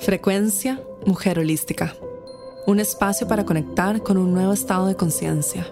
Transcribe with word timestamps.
Frecuencia 0.00 0.80
Mujer 1.06 1.40
Holística. 1.40 1.92
Un 2.66 2.78
espacio 2.78 3.26
para 3.26 3.44
conectar 3.44 4.00
con 4.00 4.16
un 4.16 4.32
nuevo 4.32 4.52
estado 4.52 4.86
de 4.86 4.94
conciencia. 4.94 5.66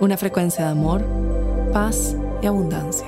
Una 0.00 0.16
frecuencia 0.16 0.64
de 0.64 0.70
amor, 0.70 1.04
paz 1.70 2.16
y 2.40 2.46
abundancia. 2.46 3.06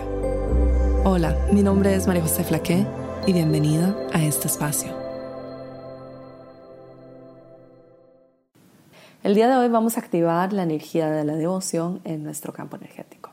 Hola, 1.04 1.34
mi 1.50 1.62
nombre 1.62 1.94
es 1.94 2.06
María 2.06 2.22
José 2.22 2.44
Flaqué 2.44 2.86
y 3.26 3.32
bienvenida 3.32 3.96
a 4.12 4.22
este 4.22 4.46
espacio. 4.46 4.92
El 9.22 9.34
día 9.34 9.48
de 9.48 9.56
hoy 9.56 9.68
vamos 9.68 9.96
a 9.96 10.00
activar 10.00 10.52
la 10.52 10.62
energía 10.62 11.10
de 11.10 11.24
la 11.24 11.36
devoción 11.36 12.02
en 12.04 12.22
nuestro 12.22 12.52
campo 12.52 12.76
energético. 12.76 13.30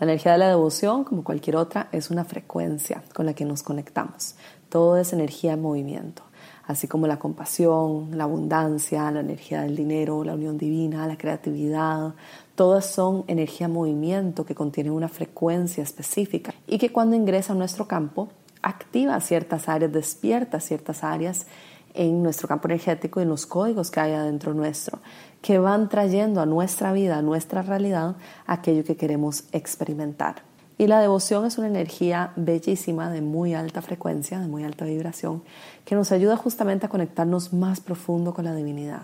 La 0.00 0.04
energía 0.04 0.32
de 0.32 0.38
la 0.38 0.48
devoción, 0.48 1.04
como 1.04 1.22
cualquier 1.22 1.54
otra, 1.54 1.88
es 1.92 2.10
una 2.10 2.24
frecuencia 2.24 3.04
con 3.14 3.24
la 3.24 3.34
que 3.34 3.44
nos 3.44 3.62
conectamos. 3.62 4.34
Todo 4.68 4.96
es 4.96 5.12
energía 5.12 5.52
en 5.52 5.62
movimiento 5.62 6.24
así 6.70 6.88
como 6.88 7.06
la 7.06 7.18
compasión, 7.18 8.16
la 8.16 8.24
abundancia, 8.24 9.10
la 9.10 9.20
energía 9.20 9.62
del 9.62 9.76
dinero, 9.76 10.24
la 10.24 10.34
unión 10.34 10.56
divina, 10.56 11.06
la 11.06 11.18
creatividad, 11.18 12.14
todas 12.54 12.86
son 12.86 13.24
energía 13.26 13.66
en 13.66 13.72
movimiento 13.72 14.44
que 14.44 14.54
contienen 14.54 14.92
una 14.92 15.08
frecuencia 15.08 15.82
específica 15.82 16.54
y 16.66 16.78
que 16.78 16.92
cuando 16.92 17.16
ingresa 17.16 17.52
a 17.52 17.56
nuestro 17.56 17.86
campo 17.86 18.28
activa 18.62 19.20
ciertas 19.20 19.68
áreas, 19.68 19.92
despierta 19.92 20.60
ciertas 20.60 21.02
áreas 21.02 21.46
en 21.94 22.22
nuestro 22.22 22.48
campo 22.48 22.68
energético 22.68 23.20
y 23.20 23.24
en 23.24 23.30
los 23.30 23.46
códigos 23.46 23.90
que 23.90 24.00
hay 24.00 24.12
adentro 24.12 24.54
nuestro, 24.54 25.00
que 25.42 25.58
van 25.58 25.88
trayendo 25.88 26.40
a 26.40 26.46
nuestra 26.46 26.92
vida, 26.92 27.18
a 27.18 27.22
nuestra 27.22 27.62
realidad, 27.62 28.16
aquello 28.46 28.84
que 28.84 28.96
queremos 28.96 29.44
experimentar. 29.52 30.49
Y 30.80 30.86
la 30.86 30.98
devoción 31.02 31.44
es 31.44 31.58
una 31.58 31.66
energía 31.66 32.32
bellísima 32.36 33.10
de 33.10 33.20
muy 33.20 33.52
alta 33.52 33.82
frecuencia, 33.82 34.40
de 34.40 34.48
muy 34.48 34.64
alta 34.64 34.86
vibración, 34.86 35.42
que 35.84 35.94
nos 35.94 36.10
ayuda 36.10 36.38
justamente 36.38 36.86
a 36.86 36.88
conectarnos 36.88 37.52
más 37.52 37.80
profundo 37.80 38.32
con 38.32 38.46
la 38.46 38.54
divinidad, 38.54 39.02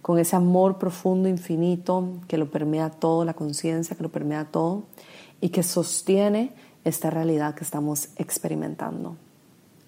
con 0.00 0.18
ese 0.18 0.34
amor 0.34 0.78
profundo, 0.78 1.28
infinito, 1.28 2.14
que 2.26 2.36
lo 2.36 2.50
permea 2.50 2.90
todo, 2.90 3.24
la 3.24 3.34
conciencia 3.34 3.96
que 3.96 4.02
lo 4.02 4.08
permea 4.08 4.46
todo 4.46 4.82
y 5.40 5.50
que 5.50 5.62
sostiene 5.62 6.52
esta 6.84 7.10
realidad 7.10 7.54
que 7.54 7.62
estamos 7.62 8.08
experimentando. 8.16 9.14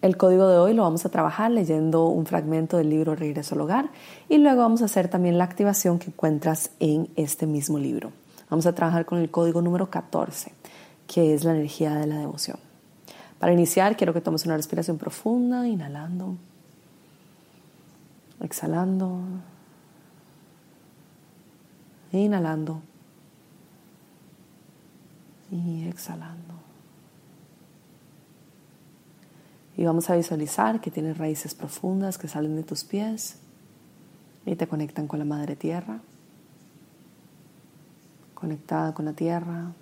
El 0.00 0.16
código 0.16 0.46
de 0.46 0.58
hoy 0.58 0.74
lo 0.74 0.84
vamos 0.84 1.04
a 1.04 1.08
trabajar 1.08 1.50
leyendo 1.50 2.06
un 2.06 2.24
fragmento 2.24 2.76
del 2.76 2.90
libro 2.90 3.16
Regreso 3.16 3.56
al 3.56 3.62
Hogar 3.62 3.90
y 4.28 4.38
luego 4.38 4.60
vamos 4.60 4.80
a 4.80 4.84
hacer 4.84 5.08
también 5.08 5.38
la 5.38 5.44
activación 5.44 5.98
que 5.98 6.10
encuentras 6.10 6.70
en 6.78 7.08
este 7.16 7.48
mismo 7.48 7.80
libro. 7.80 8.12
Vamos 8.48 8.66
a 8.66 8.74
trabajar 8.76 9.06
con 9.06 9.18
el 9.18 9.32
código 9.32 9.60
número 9.60 9.90
14 9.90 10.52
que 11.06 11.34
es 11.34 11.44
la 11.44 11.52
energía 11.52 11.94
de 11.94 12.06
la 12.06 12.18
devoción. 12.18 12.58
Para 13.38 13.52
iniciar, 13.52 13.96
quiero 13.96 14.14
que 14.14 14.20
tomes 14.20 14.46
una 14.46 14.56
respiración 14.56 14.96
profunda, 14.96 15.68
inhalando, 15.68 16.36
exhalando, 18.40 19.20
inhalando 22.12 22.80
y 25.50 25.86
exhalando. 25.88 26.54
Y 29.76 29.84
vamos 29.84 30.08
a 30.08 30.16
visualizar 30.16 30.80
que 30.80 30.90
tienes 30.90 31.18
raíces 31.18 31.54
profundas 31.54 32.16
que 32.16 32.28
salen 32.28 32.54
de 32.56 32.62
tus 32.62 32.84
pies 32.84 33.36
y 34.46 34.56
te 34.56 34.68
conectan 34.68 35.08
con 35.08 35.18
la 35.18 35.24
madre 35.24 35.56
tierra, 35.56 36.00
conectada 38.34 38.94
con 38.94 39.04
la 39.04 39.14
tierra, 39.14 39.72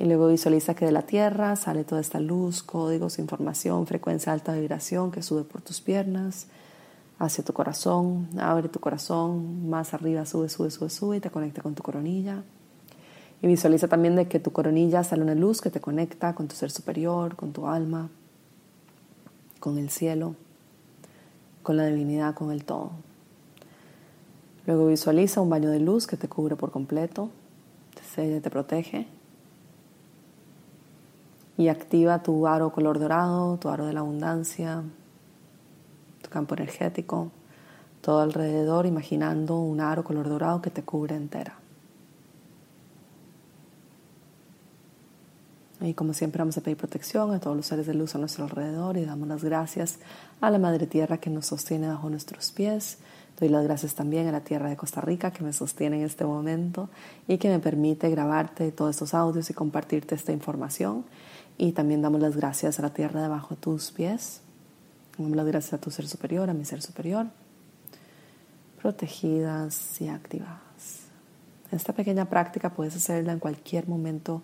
Y 0.00 0.06
luego 0.06 0.28
visualiza 0.28 0.74
que 0.74 0.86
de 0.86 0.92
la 0.92 1.02
tierra 1.02 1.56
sale 1.56 1.84
toda 1.84 2.00
esta 2.00 2.20
luz, 2.20 2.62
códigos, 2.62 3.18
información, 3.18 3.86
frecuencia 3.86 4.32
alta 4.32 4.54
vibración 4.54 5.10
que 5.10 5.22
sube 5.22 5.44
por 5.44 5.60
tus 5.60 5.82
piernas 5.82 6.46
hacia 7.18 7.44
tu 7.44 7.52
corazón. 7.52 8.26
Abre 8.38 8.70
tu 8.70 8.80
corazón, 8.80 9.68
más 9.68 9.92
arriba 9.92 10.24
sube, 10.24 10.48
sube, 10.48 10.70
sube, 10.70 10.88
sube 10.88 11.16
y 11.18 11.20
te 11.20 11.28
conecta 11.28 11.60
con 11.60 11.74
tu 11.74 11.82
coronilla. 11.82 12.42
Y 13.42 13.46
visualiza 13.46 13.88
también 13.88 14.16
de 14.16 14.26
que 14.26 14.40
tu 14.40 14.52
coronilla 14.52 15.04
sale 15.04 15.20
una 15.20 15.34
luz 15.34 15.60
que 15.60 15.68
te 15.68 15.82
conecta 15.82 16.34
con 16.34 16.48
tu 16.48 16.56
ser 16.56 16.70
superior, 16.70 17.36
con 17.36 17.52
tu 17.52 17.66
alma, 17.66 18.08
con 19.58 19.76
el 19.76 19.90
cielo, 19.90 20.34
con 21.62 21.76
la 21.76 21.84
divinidad, 21.84 22.34
con 22.34 22.52
el 22.52 22.64
todo. 22.64 22.92
Luego 24.64 24.86
visualiza 24.86 25.42
un 25.42 25.50
baño 25.50 25.68
de 25.68 25.80
luz 25.80 26.06
que 26.06 26.16
te 26.16 26.26
cubre 26.26 26.56
por 26.56 26.70
completo, 26.70 27.28
te, 28.14 28.40
te 28.40 28.50
protege 28.50 29.19
y 31.60 31.68
activa 31.68 32.22
tu 32.22 32.46
aro 32.46 32.72
color 32.72 32.98
dorado, 32.98 33.58
tu 33.58 33.68
aro 33.68 33.84
de 33.84 33.92
la 33.92 34.00
abundancia, 34.00 34.82
tu 36.22 36.30
campo 36.30 36.54
energético, 36.54 37.30
todo 38.00 38.20
alrededor, 38.20 38.86
imaginando 38.86 39.60
un 39.60 39.82
aro 39.82 40.02
color 40.02 40.30
dorado 40.30 40.62
que 40.62 40.70
te 40.70 40.82
cubre 40.82 41.16
entera. 41.16 41.58
Y 45.82 45.92
como 45.92 46.14
siempre 46.14 46.38
vamos 46.38 46.56
a 46.56 46.62
pedir 46.62 46.78
protección 46.78 47.34
a 47.34 47.40
todos 47.40 47.58
los 47.58 47.66
seres 47.66 47.86
de 47.86 47.92
luz 47.92 48.14
a 48.14 48.18
nuestro 48.18 48.44
alrededor 48.44 48.96
y 48.96 49.04
damos 49.04 49.28
las 49.28 49.44
gracias 49.44 49.98
a 50.40 50.50
la 50.50 50.58
Madre 50.58 50.86
Tierra 50.86 51.18
que 51.18 51.28
nos 51.28 51.44
sostiene 51.44 51.88
bajo 51.88 52.08
nuestros 52.08 52.52
pies. 52.52 52.96
Doy 53.40 53.48
las 53.48 53.64
gracias 53.64 53.94
también 53.94 54.28
a 54.28 54.32
la 54.32 54.42
Tierra 54.42 54.68
de 54.68 54.76
Costa 54.76 55.00
Rica 55.00 55.30
que 55.30 55.42
me 55.42 55.54
sostiene 55.54 55.96
en 55.96 56.04
este 56.04 56.26
momento 56.26 56.90
y 57.26 57.38
que 57.38 57.48
me 57.48 57.58
permite 57.58 58.10
grabarte 58.10 58.70
todos 58.70 58.90
estos 58.90 59.14
audios 59.14 59.48
y 59.48 59.54
compartirte 59.54 60.14
esta 60.14 60.30
información. 60.30 61.06
Y 61.56 61.72
también 61.72 62.02
damos 62.02 62.20
las 62.20 62.36
gracias 62.36 62.78
a 62.78 62.82
la 62.82 62.90
tierra 62.90 63.22
debajo 63.22 63.54
de 63.54 63.60
tus 63.60 63.92
pies. 63.92 64.42
Damos 65.16 65.34
las 65.36 65.46
gracias 65.46 65.72
a 65.72 65.78
tu 65.78 65.90
ser 65.90 66.06
superior, 66.06 66.50
a 66.50 66.54
mi 66.54 66.66
ser 66.66 66.82
superior. 66.82 67.26
Protegidas 68.80 70.00
y 70.02 70.08
activadas. 70.08 70.60
Esta 71.72 71.94
pequeña 71.94 72.26
práctica 72.26 72.74
puedes 72.74 72.94
hacerla 72.94 73.32
en 73.32 73.38
cualquier 73.38 73.88
momento 73.88 74.42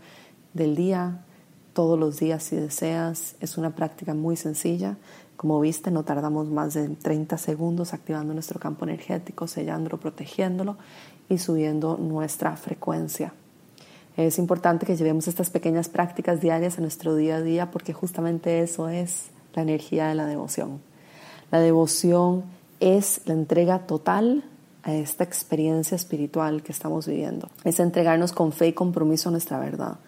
del 0.55 0.75
día, 0.75 1.19
todos 1.77 1.99
los 1.99 2.19
días 2.19 2.43
si 2.43 2.57
deseas. 2.57 3.37
Es 3.39 3.59
una 3.59 3.77
práctica 3.77 4.15
muy 4.15 4.37
sencilla. 4.37 4.97
Como 5.37 5.61
viste, 5.61 5.91
no 5.91 6.05
tardamos 6.05 6.49
más 6.49 6.73
de 6.73 6.89
30 6.89 7.37
segundos 7.37 7.93
activando 7.93 8.33
nuestro 8.33 8.59
campo 8.59 8.87
energético, 8.87 9.47
sellándolo, 9.47 10.01
protegiéndolo 10.01 10.79
y 11.29 11.37
subiendo 11.37 11.99
nuestra 11.99 12.57
frecuencia. 12.57 13.35
Es 14.17 14.39
importante 14.39 14.87
que 14.87 14.97
llevemos 14.97 15.29
estas 15.29 15.51
pequeñas 15.51 15.91
prácticas 15.91 16.41
diarias 16.41 16.79
a 16.79 16.81
nuestro 16.81 17.15
día 17.15 17.37
a 17.37 17.43
día 17.43 17.71
porque 17.71 17.93
justamente 17.93 18.63
eso 18.63 18.89
es 18.89 19.27
la 19.55 19.61
energía 19.61 20.09
de 20.09 20.15
la 20.15 20.25
devoción. 20.25 20.81
La 21.51 21.61
devoción 21.61 22.45
es 22.81 23.21
la 23.27 23.35
entrega 23.35 23.81
total 23.81 24.45
a 24.83 24.95
esta 24.95 25.25
experiencia 25.25 25.95
espiritual 25.95 26.63
que 26.63 26.73
estamos 26.73 27.07
viviendo. 27.07 27.51
Es 27.65 27.81
entregarnos 27.81 28.33
con 28.33 28.53
fe 28.53 28.69
y 28.69 28.73
compromiso 28.73 29.29
a 29.29 29.33
nuestra 29.33 29.59
verdad, 29.59 29.99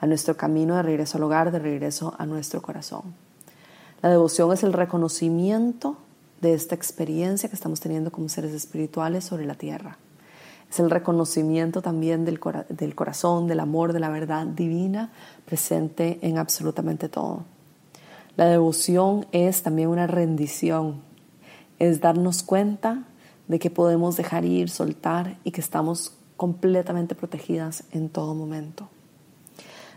a 0.00 0.06
nuestro 0.06 0.36
camino 0.36 0.76
de 0.76 0.82
regreso 0.82 1.18
al 1.18 1.24
hogar, 1.24 1.52
de 1.52 1.58
regreso 1.58 2.14
a 2.18 2.26
nuestro 2.26 2.62
corazón. 2.62 3.14
La 4.02 4.08
devoción 4.08 4.52
es 4.52 4.62
el 4.62 4.72
reconocimiento 4.72 5.98
de 6.40 6.54
esta 6.54 6.74
experiencia 6.74 7.48
que 7.48 7.54
estamos 7.54 7.80
teniendo 7.80 8.10
como 8.10 8.28
seres 8.28 8.52
espirituales 8.52 9.24
sobre 9.24 9.44
la 9.44 9.54
tierra. 9.54 9.98
Es 10.70 10.80
el 10.80 10.88
reconocimiento 10.88 11.82
también 11.82 12.24
del, 12.24 12.38
corazón, 12.38 13.46
del 13.46 13.60
amor, 13.60 13.92
de 13.92 14.00
la 14.00 14.08
verdad 14.08 14.46
divina 14.46 15.10
presente 15.44 16.18
en 16.22 16.38
absolutamente 16.38 17.08
todo. 17.08 17.44
La 18.36 18.46
devoción 18.46 19.26
es 19.32 19.62
también 19.62 19.88
una 19.88 20.06
rendición, 20.06 21.02
es 21.78 22.00
darnos 22.00 22.42
cuenta 22.42 23.04
de 23.48 23.58
que 23.58 23.68
podemos 23.68 24.16
dejar 24.16 24.44
ir, 24.44 24.70
soltar 24.70 25.38
y 25.44 25.50
que 25.50 25.60
estamos 25.60 26.14
completamente 26.36 27.14
protegidas 27.14 27.84
en 27.90 28.08
todo 28.08 28.34
momento. 28.34 28.88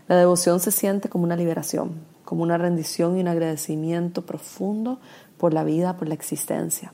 La 0.06 0.16
devoción 0.16 0.60
se 0.60 0.70
siente 0.70 1.08
como 1.08 1.24
una 1.24 1.36
liberación, 1.36 1.92
como 2.24 2.42
una 2.42 2.58
rendición 2.58 3.16
y 3.16 3.20
un 3.20 3.28
agradecimiento 3.28 4.26
profundo 4.26 5.00
por 5.38 5.54
la 5.54 5.64
vida, 5.64 5.96
por 5.96 6.08
la 6.08 6.14
existencia. 6.14 6.92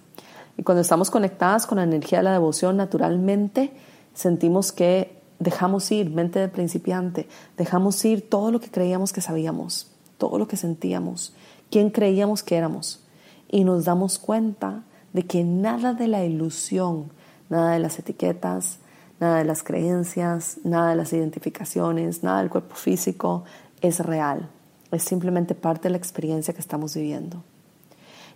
Y 0.56 0.62
cuando 0.62 0.82
estamos 0.82 1.10
conectadas 1.10 1.66
con 1.66 1.78
la 1.78 1.84
energía 1.84 2.18
de 2.18 2.24
la 2.24 2.32
devoción, 2.32 2.76
naturalmente 2.76 3.72
sentimos 4.14 4.72
que 4.72 5.20
dejamos 5.38 5.90
ir, 5.90 6.10
mente 6.10 6.38
de 6.38 6.48
principiante, 6.48 7.26
dejamos 7.56 8.04
ir 8.04 8.28
todo 8.28 8.52
lo 8.52 8.60
que 8.60 8.70
creíamos 8.70 9.12
que 9.12 9.22
sabíamos, 9.22 9.90
todo 10.18 10.38
lo 10.38 10.46
que 10.46 10.56
sentíamos, 10.56 11.34
quién 11.70 11.90
creíamos 11.90 12.42
que 12.42 12.56
éramos. 12.56 13.00
Y 13.48 13.64
nos 13.64 13.86
damos 13.86 14.18
cuenta 14.18 14.84
de 15.12 15.24
que 15.24 15.42
nada 15.42 15.94
de 15.94 16.06
la 16.06 16.24
ilusión, 16.24 17.10
nada 17.48 17.72
de 17.72 17.80
las 17.80 17.98
etiquetas, 17.98 18.78
nada 19.20 19.38
de 19.38 19.44
las 19.44 19.62
creencias, 19.62 20.58
nada 20.64 20.90
de 20.90 20.96
las 20.96 21.12
identificaciones, 21.12 22.24
nada 22.24 22.40
del 22.40 22.50
cuerpo 22.50 22.74
físico 22.74 23.44
es 23.80 24.00
real. 24.00 24.48
Es 24.90 25.04
simplemente 25.04 25.54
parte 25.54 25.84
de 25.84 25.90
la 25.90 25.98
experiencia 25.98 26.52
que 26.52 26.60
estamos 26.60 26.94
viviendo 26.94 27.44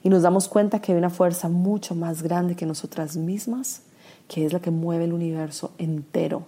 y 0.05 0.11
nos 0.11 0.23
damos 0.23 0.49
cuenta 0.49 0.81
que 0.81 0.93
hay 0.93 0.99
una 0.99 1.09
fuerza 1.09 1.49
mucho 1.49 1.95
más 1.95 2.23
grande 2.23 2.55
que 2.55 2.67
nosotras 2.67 3.17
mismas, 3.17 3.81
que 4.29 4.45
es 4.45 4.53
la 4.53 4.61
que 4.61 4.71
mueve 4.71 5.05
el 5.05 5.15
universo 5.15 5.73
entero, 5.79 6.47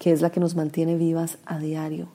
que 0.00 0.12
es 0.12 0.20
la 0.20 0.30
que 0.30 0.40
nos 0.40 0.56
mantiene 0.56 0.96
vivas 0.96 1.38
a 1.46 1.58
diario, 1.58 2.08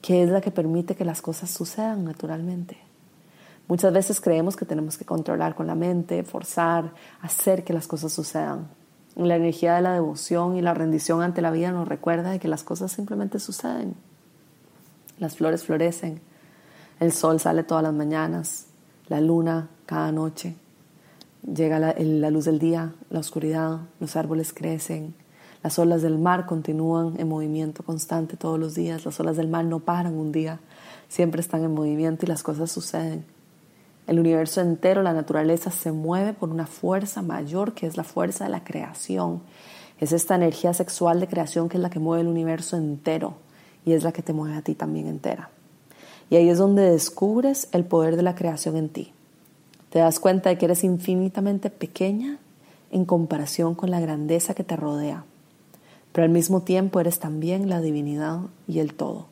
que 0.00 0.22
es 0.22 0.30
la 0.30 0.40
que 0.40 0.52
permite 0.52 0.94
que 0.94 1.04
las 1.04 1.20
cosas 1.20 1.50
sucedan 1.50 2.04
naturalmente. 2.04 2.78
Muchas 3.66 3.92
veces 3.92 4.20
creemos 4.20 4.54
que 4.54 4.64
tenemos 4.64 4.96
que 4.96 5.04
controlar 5.04 5.56
con 5.56 5.66
la 5.66 5.74
mente, 5.74 6.22
forzar, 6.22 6.92
hacer 7.20 7.64
que 7.64 7.72
las 7.72 7.88
cosas 7.88 8.12
sucedan. 8.12 8.68
La 9.16 9.36
energía 9.36 9.74
de 9.74 9.82
la 9.82 9.94
devoción 9.94 10.56
y 10.56 10.62
la 10.62 10.74
rendición 10.74 11.22
ante 11.22 11.40
la 11.40 11.50
vida 11.50 11.72
nos 11.72 11.88
recuerda 11.88 12.30
de 12.30 12.38
que 12.38 12.48
las 12.48 12.62
cosas 12.62 12.92
simplemente 12.92 13.40
suceden. 13.40 13.94
Las 15.18 15.36
flores 15.36 15.64
florecen, 15.64 16.20
el 17.00 17.12
sol 17.12 17.40
sale 17.40 17.62
todas 17.62 17.82
las 17.82 17.94
mañanas, 17.94 18.66
la 19.08 19.22
luna 19.22 19.70
cada 19.86 20.12
noche, 20.12 20.56
llega 21.42 21.78
la, 21.78 21.94
la 21.98 22.30
luz 22.30 22.44
del 22.44 22.58
día, 22.58 22.92
la 23.08 23.20
oscuridad, 23.20 23.80
los 24.00 24.16
árboles 24.16 24.52
crecen, 24.52 25.14
las 25.62 25.78
olas 25.78 26.02
del 26.02 26.18
mar 26.18 26.44
continúan 26.44 27.14
en 27.18 27.28
movimiento 27.28 27.82
constante 27.82 28.36
todos 28.36 28.58
los 28.58 28.74
días, 28.74 29.06
las 29.06 29.18
olas 29.18 29.36
del 29.36 29.48
mar 29.48 29.64
no 29.64 29.80
paran 29.80 30.14
un 30.14 30.30
día, 30.30 30.60
siempre 31.08 31.40
están 31.40 31.64
en 31.64 31.72
movimiento 31.72 32.26
y 32.26 32.28
las 32.28 32.42
cosas 32.42 32.70
suceden. 32.70 33.35
El 34.06 34.20
universo 34.20 34.60
entero, 34.60 35.02
la 35.02 35.12
naturaleza 35.12 35.70
se 35.70 35.90
mueve 35.90 36.32
por 36.32 36.50
una 36.50 36.66
fuerza 36.66 37.22
mayor 37.22 37.74
que 37.74 37.86
es 37.86 37.96
la 37.96 38.04
fuerza 38.04 38.44
de 38.44 38.50
la 38.50 38.62
creación. 38.62 39.42
Es 40.00 40.12
esta 40.12 40.36
energía 40.36 40.74
sexual 40.74 41.18
de 41.18 41.26
creación 41.26 41.68
que 41.68 41.76
es 41.76 41.82
la 41.82 41.90
que 41.90 41.98
mueve 41.98 42.22
el 42.22 42.28
universo 42.28 42.76
entero 42.76 43.34
y 43.84 43.92
es 43.92 44.04
la 44.04 44.12
que 44.12 44.22
te 44.22 44.32
mueve 44.32 44.56
a 44.56 44.62
ti 44.62 44.74
también 44.74 45.08
entera. 45.08 45.50
Y 46.30 46.36
ahí 46.36 46.48
es 46.48 46.58
donde 46.58 46.82
descubres 46.82 47.68
el 47.72 47.84
poder 47.84 48.16
de 48.16 48.22
la 48.22 48.34
creación 48.34 48.76
en 48.76 48.88
ti. 48.88 49.12
Te 49.90 49.98
das 50.00 50.20
cuenta 50.20 50.50
de 50.50 50.58
que 50.58 50.66
eres 50.66 50.84
infinitamente 50.84 51.70
pequeña 51.70 52.38
en 52.90 53.04
comparación 53.04 53.74
con 53.74 53.90
la 53.90 54.00
grandeza 54.00 54.54
que 54.54 54.64
te 54.64 54.76
rodea, 54.76 55.24
pero 56.12 56.24
al 56.24 56.30
mismo 56.30 56.62
tiempo 56.62 57.00
eres 57.00 57.18
también 57.18 57.68
la 57.68 57.80
divinidad 57.80 58.40
y 58.68 58.78
el 58.78 58.94
todo. 58.94 59.26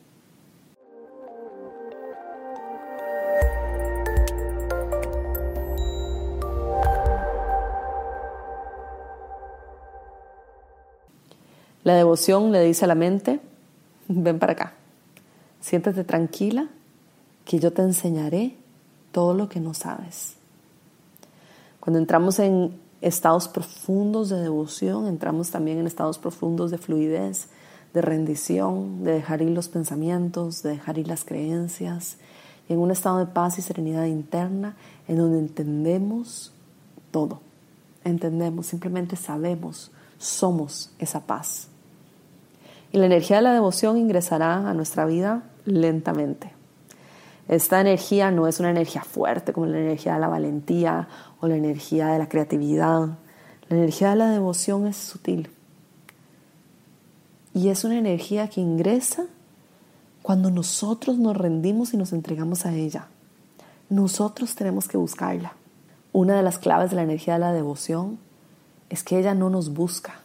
La 11.84 11.94
devoción 11.94 12.50
le 12.50 12.64
dice 12.64 12.86
a 12.86 12.88
la 12.88 12.94
mente, 12.94 13.40
ven 14.08 14.38
para 14.38 14.54
acá, 14.54 14.72
siéntate 15.60 16.02
tranquila, 16.02 16.68
que 17.44 17.58
yo 17.58 17.74
te 17.74 17.82
enseñaré 17.82 18.56
todo 19.12 19.34
lo 19.34 19.50
que 19.50 19.60
no 19.60 19.74
sabes. 19.74 20.36
Cuando 21.80 21.98
entramos 21.98 22.38
en 22.38 22.80
estados 23.02 23.48
profundos 23.48 24.30
de 24.30 24.40
devoción, 24.40 25.06
entramos 25.06 25.50
también 25.50 25.76
en 25.78 25.86
estados 25.86 26.18
profundos 26.18 26.70
de 26.70 26.78
fluidez, 26.78 27.48
de 27.92 28.00
rendición, 28.00 29.04
de 29.04 29.12
dejar 29.12 29.42
ir 29.42 29.50
los 29.50 29.68
pensamientos, 29.68 30.62
de 30.62 30.70
dejar 30.70 30.96
ir 30.96 31.06
las 31.06 31.26
creencias, 31.26 32.16
en 32.70 32.78
un 32.78 32.90
estado 32.90 33.18
de 33.18 33.26
paz 33.26 33.58
y 33.58 33.62
serenidad 33.62 34.06
interna 34.06 34.74
en 35.06 35.18
donde 35.18 35.38
entendemos 35.38 36.50
todo. 37.10 37.40
Entendemos, 38.04 38.66
simplemente 38.66 39.16
sabemos, 39.16 39.90
somos 40.18 40.90
esa 40.98 41.20
paz. 41.20 41.68
Y 42.94 42.98
la 42.98 43.06
energía 43.06 43.38
de 43.38 43.42
la 43.42 43.52
devoción 43.52 43.96
ingresará 43.96 44.70
a 44.70 44.72
nuestra 44.72 45.04
vida 45.04 45.42
lentamente. 45.64 46.52
Esta 47.48 47.80
energía 47.80 48.30
no 48.30 48.46
es 48.46 48.60
una 48.60 48.70
energía 48.70 49.02
fuerte 49.02 49.52
como 49.52 49.66
la 49.66 49.80
energía 49.80 50.14
de 50.14 50.20
la 50.20 50.28
valentía 50.28 51.08
o 51.40 51.48
la 51.48 51.56
energía 51.56 52.06
de 52.10 52.20
la 52.20 52.28
creatividad. 52.28 53.08
La 53.68 53.76
energía 53.76 54.10
de 54.10 54.16
la 54.16 54.30
devoción 54.30 54.86
es 54.86 54.96
sutil. 54.96 55.50
Y 57.52 57.70
es 57.70 57.82
una 57.82 57.98
energía 57.98 58.48
que 58.48 58.60
ingresa 58.60 59.24
cuando 60.22 60.52
nosotros 60.52 61.18
nos 61.18 61.36
rendimos 61.36 61.94
y 61.94 61.96
nos 61.96 62.12
entregamos 62.12 62.64
a 62.64 62.74
ella. 62.74 63.08
Nosotros 63.88 64.54
tenemos 64.54 64.86
que 64.86 64.98
buscarla. 64.98 65.54
Una 66.12 66.36
de 66.36 66.44
las 66.44 66.58
claves 66.58 66.90
de 66.90 66.96
la 66.96 67.02
energía 67.02 67.34
de 67.34 67.40
la 67.40 67.52
devoción 67.52 68.20
es 68.88 69.02
que 69.02 69.18
ella 69.18 69.34
no 69.34 69.50
nos 69.50 69.74
busca. 69.74 70.20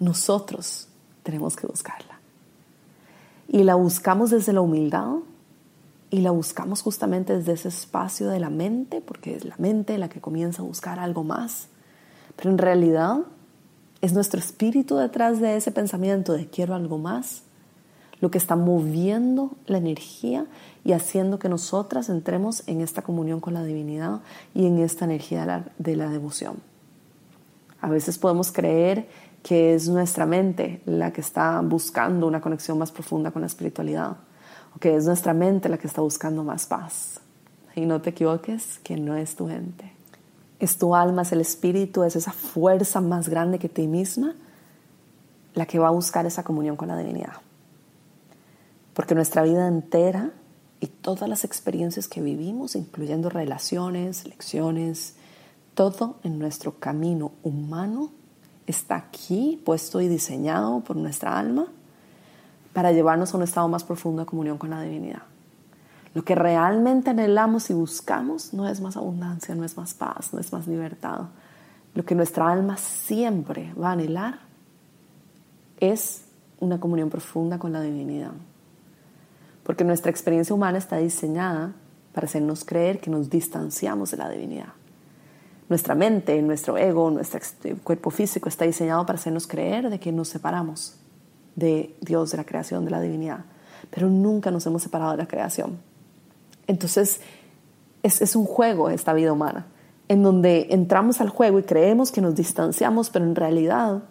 Nosotros 0.00 0.88
tenemos 1.28 1.56
que 1.56 1.66
buscarla. 1.66 2.20
Y 3.48 3.64
la 3.64 3.74
buscamos 3.74 4.30
desde 4.30 4.54
la 4.54 4.62
humildad 4.62 5.16
y 6.08 6.22
la 6.22 6.30
buscamos 6.30 6.80
justamente 6.80 7.36
desde 7.36 7.52
ese 7.52 7.68
espacio 7.68 8.30
de 8.30 8.40
la 8.40 8.48
mente, 8.48 9.02
porque 9.02 9.36
es 9.36 9.44
la 9.44 9.54
mente 9.58 9.98
la 9.98 10.08
que 10.08 10.22
comienza 10.22 10.62
a 10.62 10.64
buscar 10.64 10.98
algo 10.98 11.24
más. 11.24 11.68
Pero 12.34 12.48
en 12.48 12.56
realidad 12.56 13.18
es 14.00 14.14
nuestro 14.14 14.40
espíritu 14.40 14.96
detrás 14.96 15.38
de 15.38 15.58
ese 15.58 15.70
pensamiento 15.70 16.32
de 16.32 16.46
quiero 16.46 16.74
algo 16.74 16.96
más, 16.96 17.42
lo 18.22 18.30
que 18.30 18.38
está 18.38 18.56
moviendo 18.56 19.50
la 19.66 19.76
energía 19.76 20.46
y 20.82 20.92
haciendo 20.92 21.38
que 21.38 21.50
nosotras 21.50 22.08
entremos 22.08 22.62
en 22.66 22.80
esta 22.80 23.02
comunión 23.02 23.40
con 23.40 23.52
la 23.52 23.64
divinidad 23.64 24.20
y 24.54 24.64
en 24.64 24.78
esta 24.78 25.04
energía 25.04 25.40
de 25.40 25.46
la, 25.46 25.64
de 25.76 25.94
la 25.96 26.08
devoción. 26.08 26.56
A 27.82 27.90
veces 27.90 28.16
podemos 28.16 28.50
creer 28.50 29.06
que 29.42 29.74
es 29.74 29.88
nuestra 29.88 30.26
mente 30.26 30.82
la 30.84 31.12
que 31.12 31.20
está 31.20 31.60
buscando 31.60 32.26
una 32.26 32.40
conexión 32.40 32.78
más 32.78 32.92
profunda 32.92 33.30
con 33.30 33.42
la 33.42 33.46
espiritualidad, 33.46 34.16
o 34.74 34.78
que 34.78 34.94
es 34.94 35.06
nuestra 35.06 35.34
mente 35.34 35.68
la 35.68 35.78
que 35.78 35.86
está 35.86 36.00
buscando 36.00 36.44
más 36.44 36.66
paz. 36.66 37.20
Y 37.74 37.86
no 37.86 38.00
te 38.00 38.10
equivoques, 38.10 38.78
que 38.80 38.96
no 38.96 39.14
es 39.14 39.36
tu 39.36 39.46
mente. 39.46 39.92
Es 40.58 40.76
tu 40.78 40.94
alma, 40.94 41.22
es 41.22 41.32
el 41.32 41.40
espíritu, 41.40 42.02
es 42.02 42.16
esa 42.16 42.32
fuerza 42.32 43.00
más 43.00 43.28
grande 43.28 43.58
que 43.58 43.68
ti 43.68 43.86
misma 43.86 44.34
la 45.54 45.66
que 45.66 45.78
va 45.78 45.88
a 45.88 45.92
buscar 45.92 46.26
esa 46.26 46.42
comunión 46.42 46.76
con 46.76 46.88
la 46.88 46.96
divinidad. 46.96 47.34
Porque 48.94 49.14
nuestra 49.14 49.42
vida 49.42 49.66
entera 49.66 50.32
y 50.80 50.86
todas 50.86 51.28
las 51.28 51.44
experiencias 51.44 52.08
que 52.08 52.20
vivimos, 52.20 52.76
incluyendo 52.76 53.30
relaciones, 53.30 54.26
lecciones, 54.26 55.14
todo 55.74 56.16
en 56.24 56.38
nuestro 56.38 56.78
camino 56.78 57.32
humano 57.42 58.12
está 58.68 58.96
aquí, 58.96 59.60
puesto 59.64 60.00
y 60.00 60.08
diseñado 60.08 60.80
por 60.80 60.96
nuestra 60.96 61.38
alma 61.38 61.66
para 62.72 62.92
llevarnos 62.92 63.32
a 63.32 63.38
un 63.38 63.42
estado 63.42 63.66
más 63.68 63.82
profundo 63.82 64.22
de 64.22 64.26
comunión 64.26 64.58
con 64.58 64.70
la 64.70 64.82
divinidad. 64.82 65.22
Lo 66.14 66.24
que 66.24 66.34
realmente 66.34 67.10
anhelamos 67.10 67.70
y 67.70 67.74
buscamos 67.74 68.52
no 68.52 68.68
es 68.68 68.80
más 68.80 68.96
abundancia, 68.96 69.54
no 69.54 69.64
es 69.64 69.76
más 69.76 69.94
paz, 69.94 70.32
no 70.32 70.40
es 70.40 70.52
más 70.52 70.66
libertad. 70.66 71.22
Lo 71.94 72.04
que 72.04 72.14
nuestra 72.14 72.50
alma 72.50 72.76
siempre 72.76 73.72
va 73.74 73.90
a 73.90 73.92
anhelar 73.92 74.40
es 75.80 76.24
una 76.60 76.78
comunión 76.78 77.08
profunda 77.08 77.58
con 77.58 77.72
la 77.72 77.80
divinidad. 77.80 78.32
Porque 79.64 79.84
nuestra 79.84 80.10
experiencia 80.10 80.54
humana 80.54 80.78
está 80.78 80.96
diseñada 80.96 81.72
para 82.12 82.26
hacernos 82.26 82.64
creer 82.64 83.00
que 83.00 83.10
nos 83.10 83.30
distanciamos 83.30 84.10
de 84.10 84.16
la 84.16 84.28
divinidad. 84.28 84.77
Nuestra 85.68 85.94
mente, 85.94 86.40
nuestro 86.40 86.78
ego, 86.78 87.10
nuestro 87.10 87.40
cuerpo 87.84 88.10
físico 88.10 88.48
está 88.48 88.64
diseñado 88.64 89.04
para 89.04 89.18
hacernos 89.18 89.46
creer 89.46 89.90
de 89.90 90.00
que 90.00 90.12
nos 90.12 90.28
separamos 90.28 90.94
de 91.56 91.94
Dios, 92.00 92.30
de 92.30 92.38
la 92.38 92.44
creación, 92.44 92.84
de 92.86 92.90
la 92.90 93.00
divinidad. 93.00 93.44
Pero 93.90 94.08
nunca 94.08 94.50
nos 94.50 94.64
hemos 94.66 94.82
separado 94.82 95.10
de 95.12 95.18
la 95.18 95.28
creación. 95.28 95.78
Entonces, 96.66 97.20
es, 98.02 98.36
un 98.36 98.46
juego 98.46 98.88
esta 98.88 99.12
vida 99.12 99.32
humana, 99.32 99.66
en 100.08 100.22
donde 100.22 100.68
entramos 100.70 101.20
al 101.20 101.28
juego 101.28 101.58
y 101.58 101.64
creemos 101.64 102.12
que 102.12 102.22
nos 102.22 102.34
distanciamos, 102.34 103.10
pero 103.10 103.26
en 103.26 103.34
realidad 103.34 104.02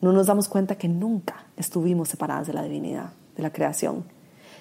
no 0.00 0.12
nos 0.12 0.26
damos 0.26 0.48
cuenta 0.48 0.76
que 0.76 0.88
nunca 0.88 1.46
estuvimos 1.56 2.08
separadas 2.08 2.46
de 2.46 2.52
la 2.52 2.62
divinidad, 2.62 3.12
de 3.36 3.42
la 3.42 3.52
creación. 3.52 4.04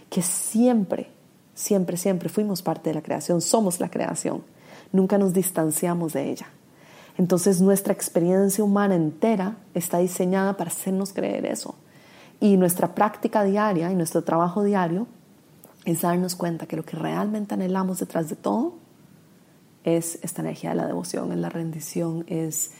Que 0.09 0.23
siempre, 0.23 1.11
siempre, 1.53 1.97
siempre 1.97 2.29
fuimos 2.29 2.63
parte 2.63 2.89
de 2.89 2.95
la 2.95 3.01
creación, 3.01 3.41
somos 3.41 3.79
la 3.79 3.89
creación 3.89 4.43
nunca 4.91 5.17
nos 5.17 5.33
distanciamos 5.33 6.13
de 6.13 6.31
ella. 6.31 6.47
Entonces 7.17 7.61
nuestra 7.61 7.93
experiencia 7.93 8.63
humana 8.63 8.95
entera 8.95 9.57
está 9.73 9.99
diseñada 9.99 10.57
para 10.57 10.69
hacernos 10.69 11.13
creer 11.13 11.45
eso. 11.45 11.75
Y 12.39 12.57
nuestra 12.57 12.95
práctica 12.95 13.43
diaria 13.43 13.91
y 13.91 13.95
nuestro 13.95 14.23
trabajo 14.23 14.63
diario 14.63 15.07
es 15.85 16.01
darnos 16.01 16.35
cuenta 16.35 16.65
que 16.65 16.75
lo 16.75 16.83
que 16.83 16.97
realmente 16.97 17.53
anhelamos 17.53 17.99
detrás 17.99 18.29
de 18.29 18.35
todo 18.35 18.73
es 19.83 20.19
esta 20.21 20.41
energía 20.41 20.71
de 20.71 20.77
la 20.77 20.87
devoción, 20.87 21.31
es 21.31 21.37
la 21.37 21.49
rendición, 21.49 22.23
es 22.27 22.71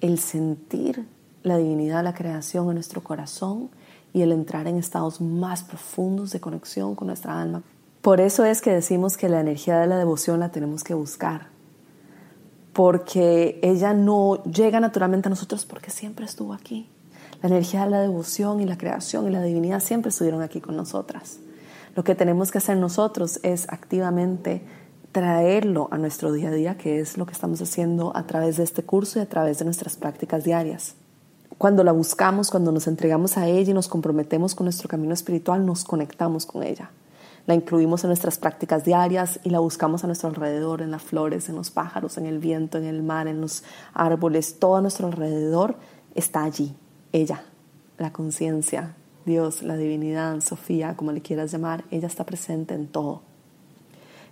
el 0.00 0.18
sentir 0.18 1.06
la 1.42 1.56
divinidad 1.56 1.98
de 1.98 2.02
la 2.04 2.14
creación 2.14 2.68
en 2.68 2.74
nuestro 2.74 3.02
corazón 3.02 3.70
y 4.12 4.22
el 4.22 4.32
entrar 4.32 4.66
en 4.66 4.76
estados 4.76 5.20
más 5.20 5.62
profundos 5.62 6.32
de 6.32 6.40
conexión 6.40 6.94
con 6.94 7.08
nuestra 7.08 7.40
alma. 7.40 7.62
Por 8.02 8.22
eso 8.22 8.46
es 8.46 8.62
que 8.62 8.72
decimos 8.72 9.18
que 9.18 9.28
la 9.28 9.40
energía 9.40 9.78
de 9.78 9.86
la 9.86 9.98
devoción 9.98 10.40
la 10.40 10.50
tenemos 10.50 10.84
que 10.84 10.94
buscar, 10.94 11.48
porque 12.72 13.60
ella 13.62 13.92
no 13.92 14.42
llega 14.44 14.80
naturalmente 14.80 15.28
a 15.28 15.30
nosotros 15.30 15.66
porque 15.66 15.90
siempre 15.90 16.24
estuvo 16.24 16.54
aquí. 16.54 16.88
La 17.42 17.50
energía 17.50 17.84
de 17.84 17.90
la 17.90 18.00
devoción 18.00 18.62
y 18.62 18.64
la 18.64 18.78
creación 18.78 19.28
y 19.28 19.30
la 19.30 19.42
divinidad 19.42 19.80
siempre 19.80 20.08
estuvieron 20.08 20.40
aquí 20.40 20.62
con 20.62 20.76
nosotras. 20.76 21.40
Lo 21.94 22.02
que 22.02 22.14
tenemos 22.14 22.50
que 22.50 22.56
hacer 22.56 22.78
nosotros 22.78 23.38
es 23.42 23.68
activamente 23.68 24.62
traerlo 25.12 25.88
a 25.90 25.98
nuestro 25.98 26.32
día 26.32 26.48
a 26.48 26.52
día, 26.52 26.78
que 26.78 27.00
es 27.00 27.18
lo 27.18 27.26
que 27.26 27.32
estamos 27.32 27.60
haciendo 27.60 28.16
a 28.16 28.26
través 28.26 28.56
de 28.56 28.64
este 28.64 28.82
curso 28.82 29.18
y 29.18 29.22
a 29.22 29.28
través 29.28 29.58
de 29.58 29.66
nuestras 29.66 29.96
prácticas 29.96 30.42
diarias. 30.42 30.94
Cuando 31.58 31.84
la 31.84 31.92
buscamos, 31.92 32.50
cuando 32.50 32.72
nos 32.72 32.86
entregamos 32.86 33.36
a 33.36 33.46
ella 33.46 33.72
y 33.72 33.74
nos 33.74 33.88
comprometemos 33.88 34.54
con 34.54 34.64
nuestro 34.64 34.88
camino 34.88 35.12
espiritual, 35.12 35.66
nos 35.66 35.84
conectamos 35.84 36.46
con 36.46 36.62
ella 36.62 36.90
La 37.46 37.54
incluimos 37.54 38.04
en 38.04 38.08
nuestras 38.08 38.38
prácticas 38.38 38.84
diarias 38.84 39.40
y 39.42 39.50
la 39.50 39.60
buscamos 39.60 40.04
a 40.04 40.06
nuestro 40.06 40.28
alrededor, 40.28 40.82
en 40.82 40.90
las 40.90 41.02
flores, 41.02 41.48
en 41.48 41.56
los 41.56 41.70
pájaros, 41.70 42.18
en 42.18 42.26
el 42.26 42.38
viento, 42.38 42.78
en 42.78 42.84
el 42.84 43.02
mar, 43.02 43.26
en 43.28 43.40
los 43.40 43.64
árboles. 43.92 44.58
Todo 44.58 44.76
a 44.76 44.80
nuestro 44.82 45.06
alrededor 45.06 45.76
está 46.14 46.44
allí. 46.44 46.74
Ella, 47.12 47.42
la 47.98 48.12
conciencia, 48.12 48.94
Dios, 49.24 49.62
la 49.62 49.76
divinidad, 49.76 50.40
Sofía, 50.40 50.94
como 50.96 51.12
le 51.12 51.22
quieras 51.22 51.50
llamar, 51.52 51.84
ella 51.90 52.06
está 52.06 52.24
presente 52.24 52.74
en 52.74 52.86
todo. 52.86 53.22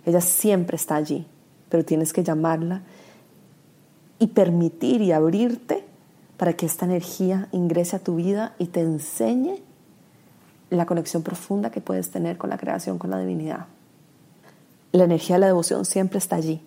Ella 0.05 0.21
siempre 0.21 0.75
está 0.75 0.95
allí, 0.95 1.27
pero 1.69 1.83
tienes 1.83 2.13
que 2.13 2.23
llamarla 2.23 2.83
y 4.17 4.27
permitir 4.27 5.01
y 5.01 5.11
abrirte 5.11 5.85
para 6.37 6.53
que 6.53 6.65
esta 6.65 6.85
energía 6.85 7.49
ingrese 7.51 7.97
a 7.97 7.99
tu 7.99 8.15
vida 8.15 8.55
y 8.59 8.67
te 8.67 8.81
enseñe 8.81 9.61
la 10.69 10.85
conexión 10.85 11.23
profunda 11.23 11.71
que 11.71 11.81
puedes 11.81 12.11
tener 12.11 12.37
con 12.37 12.49
la 12.49 12.57
creación, 12.57 12.97
con 12.97 13.09
la 13.09 13.19
divinidad. 13.19 13.65
La 14.91 15.03
energía 15.03 15.35
de 15.35 15.41
la 15.41 15.47
devoción 15.47 15.85
siempre 15.85 16.17
está 16.17 16.35
allí, 16.35 16.61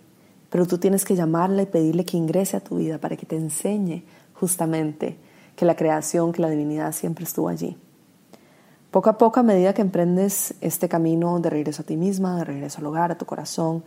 pero 0.50 0.66
tú 0.66 0.78
tienes 0.78 1.04
que 1.04 1.16
llamarla 1.16 1.62
y 1.62 1.66
pedirle 1.66 2.04
que 2.04 2.16
ingrese 2.16 2.56
a 2.56 2.60
tu 2.60 2.76
vida 2.76 2.98
para 2.98 3.16
que 3.16 3.26
te 3.26 3.36
enseñe 3.36 4.04
justamente 4.34 5.16
que 5.56 5.64
la 5.64 5.76
creación, 5.76 6.32
que 6.32 6.42
la 6.42 6.50
divinidad 6.50 6.92
siempre 6.92 7.24
estuvo 7.24 7.48
allí. 7.48 7.76
Poco 8.90 9.08
a 9.08 9.16
poco, 9.16 9.40
a 9.40 9.42
medida 9.42 9.72
que 9.72 9.80
emprendes 9.80 10.54
este 10.60 10.88
camino 10.88 11.40
de 11.40 11.48
regreso 11.48 11.82
a 11.82 11.86
ti 11.86 11.96
misma, 11.96 12.36
de 12.36 12.44
regreso 12.44 12.78
al 12.78 12.86
hogar, 12.86 13.10
a 13.10 13.18
tu 13.18 13.24
corazón, 13.24 13.82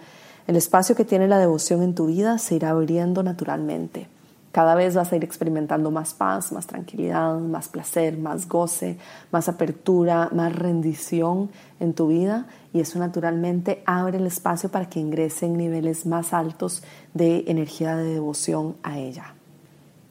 el 0.47 0.55
espacio 0.55 0.95
que 0.95 1.05
tiene 1.05 1.27
la 1.27 1.37
devoción 1.37 1.81
en 1.81 1.95
tu 1.95 2.07
vida 2.07 2.37
se 2.39 2.55
irá 2.55 2.71
abriendo 2.71 3.21
naturalmente. 3.21 4.07
Cada 4.55 4.73
vez 4.73 4.95
vas 4.95 5.11
a 5.11 5.17
ir 5.17 5.23
experimentando 5.25 5.91
más 5.91 6.13
paz, 6.13 6.53
más 6.53 6.65
tranquilidad, 6.65 7.37
más 7.39 7.67
placer, 7.67 8.17
más 8.17 8.47
goce, 8.47 8.97
más 9.29 9.49
apertura, 9.49 10.29
más 10.31 10.55
rendición 10.55 11.49
en 11.81 11.93
tu 11.93 12.07
vida 12.07 12.47
y 12.71 12.79
eso 12.79 12.97
naturalmente 12.97 13.83
abre 13.85 14.17
el 14.17 14.25
espacio 14.25 14.69
para 14.69 14.87
que 14.87 15.01
ingresen 15.01 15.57
niveles 15.57 16.05
más 16.05 16.31
altos 16.31 16.83
de 17.13 17.43
energía 17.47 17.97
de 17.97 18.13
devoción 18.13 18.77
a 18.81 18.97
ella. 18.97 19.33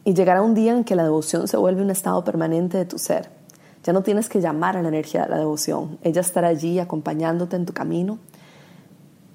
Y 0.04 0.12
llegará 0.12 0.42
un 0.42 0.52
día 0.52 0.76
en 0.76 0.84
que 0.84 0.94
la 0.94 1.04
devoción 1.04 1.48
se 1.48 1.56
vuelve 1.56 1.80
un 1.80 1.88
estado 1.88 2.22
permanente 2.22 2.76
de 2.76 2.84
tu 2.84 2.98
ser 2.98 3.30
ya 3.82 3.94
no 3.94 4.02
tienes 4.02 4.28
que 4.28 4.42
llamar 4.42 4.76
a 4.76 4.82
la 4.82 4.88
energía 4.88 5.22
de 5.22 5.28
la 5.30 5.38
devoción. 5.38 5.98
Ella 6.02 6.20
estará 6.20 6.48
allí 6.48 6.78
acompañándote 6.80 7.56
en 7.56 7.64
tu 7.64 7.72
camino 7.72 8.18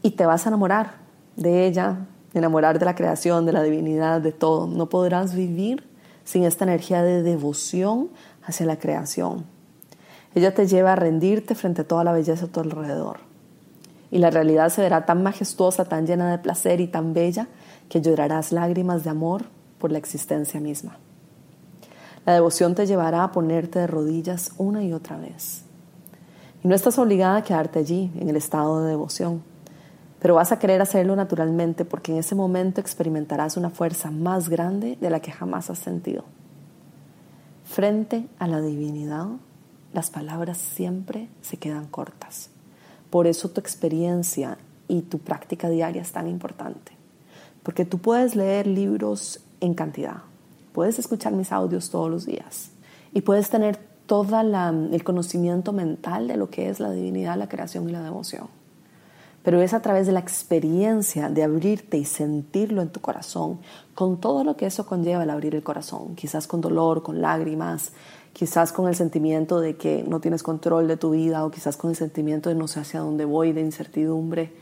y 0.04 0.12
te 0.12 0.28
vas 0.28 0.46
a 0.46 0.50
enamorar 0.50 0.98
de 1.36 1.66
ella, 1.66 2.06
enamorar 2.34 2.80
de 2.80 2.86
la 2.86 2.96
creación, 2.96 3.46
de 3.46 3.54
la 3.54 3.64
divinidad, 3.64 4.22
de 4.22 4.32
todo. 4.32 4.68
No 4.68 4.90
podrás 4.90 5.34
vivir 5.34 5.88
sin 6.24 6.44
esta 6.44 6.66
energía 6.66 7.02
de 7.02 7.24
devoción 7.24 8.10
hacia 8.44 8.66
la 8.66 8.78
creación. 8.78 9.46
Ella 10.36 10.54
te 10.54 10.68
lleva 10.68 10.94
a 10.94 10.96
rendirte 10.96 11.56
frente 11.56 11.82
a 11.82 11.88
toda 11.88 12.04
la 12.04 12.12
belleza 12.12 12.46
a 12.46 12.50
tu 12.50 12.60
alrededor. 12.60 13.22
Y 14.12 14.20
la 14.20 14.30
realidad 14.30 14.70
se 14.70 14.82
verá 14.82 15.06
tan 15.06 15.24
majestuosa, 15.24 15.86
tan 15.86 16.06
llena 16.06 16.32
de 16.32 16.38
placer 16.38 16.82
y 16.82 16.88
tan 16.88 17.14
bella 17.14 17.48
que 17.90 18.02
llorarás 18.02 18.52
lágrimas 18.52 19.04
de 19.04 19.10
amor 19.10 19.46
por 19.80 19.92
la 19.92 19.98
existencia 19.98 20.60
misma. 20.60 20.98
La 22.26 22.34
devoción 22.34 22.76
te 22.76 22.86
llevará 22.86 23.24
a 23.24 23.32
ponerte 23.32 23.80
de 23.80 23.88
rodillas 23.88 24.52
una 24.58 24.84
y 24.84 24.94
otra 24.94 25.18
vez. 25.18 25.64
Y 26.64 26.68
no 26.68 26.76
estás 26.76 27.00
obligada 27.00 27.38
a 27.38 27.44
quedarte 27.44 27.80
allí, 27.80 28.12
en 28.20 28.30
el 28.30 28.36
estado 28.36 28.84
de 28.84 28.90
devoción, 28.90 29.42
pero 30.22 30.36
vas 30.36 30.52
a 30.52 30.60
querer 30.60 30.82
hacerlo 30.82 31.16
naturalmente 31.16 31.86
porque 31.86 32.12
en 32.12 32.18
ese 32.20 32.36
momento 32.36 32.82
experimentarás 32.82 33.58
una 33.58 33.70
fuerza 33.70 34.12
más 34.12 34.50
grande 34.50 34.98
de 35.00 35.10
la 35.10 35.22
que 35.22 35.32
jamás 35.32 35.70
has 35.70 35.80
sentido. 35.80 36.26
Frente 37.66 38.28
a 38.40 38.48
la 38.48 38.62
divinidad, 38.62 39.28
las 39.94 40.10
palabras 40.10 40.58
siempre 40.58 41.30
se 41.42 41.58
quedan 41.58 41.88
cortas. 41.88 42.50
Por 43.10 43.28
eso 43.28 43.50
tu 43.50 43.62
experiencia 43.62 44.58
y 44.88 45.04
tu 45.04 45.20
práctica 45.20 45.70
diaria 45.70 46.02
es 46.02 46.12
tan 46.12 46.28
importante. 46.28 46.92
Porque 47.64 47.86
tú 47.86 48.00
puedes 48.00 48.36
leer 48.36 48.68
libros 48.68 49.42
en 49.62 49.74
cantidad, 49.74 50.18
puedes 50.74 51.00
escuchar 51.00 51.34
mis 51.34 51.52
audios 51.52 51.90
todos 51.90 52.10
los 52.10 52.26
días 52.26 52.72
y 53.14 53.22
puedes 53.22 53.50
tener 53.50 53.78
todo 54.06 54.40
el 54.42 55.04
conocimiento 55.04 55.72
mental 55.72 56.28
de 56.28 56.38
lo 56.38 56.50
que 56.50 56.70
es 56.70 56.80
la 56.80 56.92
divinidad, 56.92 57.38
la 57.38 57.48
creación 57.48 57.88
y 57.88 57.92
la 57.92 58.02
devoción. 58.02 58.59
Pero 59.44 59.62
es 59.62 59.74
a 59.74 59.82
través 59.82 60.06
de 60.06 60.12
la 60.12 60.20
experiencia 60.20 61.30
de 61.30 61.44
abrirte 61.44 61.98
y 61.98 62.06
sentirlo 62.06 62.82
en 62.82 62.90
tu 62.90 63.00
corazón, 63.00 63.60
con 63.96 64.20
todo 64.20 64.44
lo 64.44 64.58
que 64.58 64.66
eso 64.66 64.86
conlleva 64.86 65.24
el 65.24 65.30
abrir 65.30 65.56
el 65.56 65.64
corazón, 65.64 66.16
quizás 66.16 66.48
con 66.48 66.62
dolor, 66.62 67.04
con 67.04 67.22
lágrimas, 67.22 67.94
quizás 68.34 68.72
con 68.72 68.88
el 68.88 68.96
sentimiento 68.96 69.60
de 69.60 69.76
que 69.76 70.04
no 70.08 70.20
tienes 70.20 70.44
control 70.44 70.88
de 70.88 70.98
tu 70.98 71.12
vida 71.12 71.46
o 71.46 71.52
quizás 71.52 71.78
con 71.78 71.90
el 71.90 71.96
sentimiento 71.96 72.50
de 72.50 72.56
no 72.56 72.68
sé 72.68 72.80
hacia 72.80 73.00
dónde 73.00 73.26
voy, 73.26 73.54
de 73.54 73.62
incertidumbre. 73.62 74.54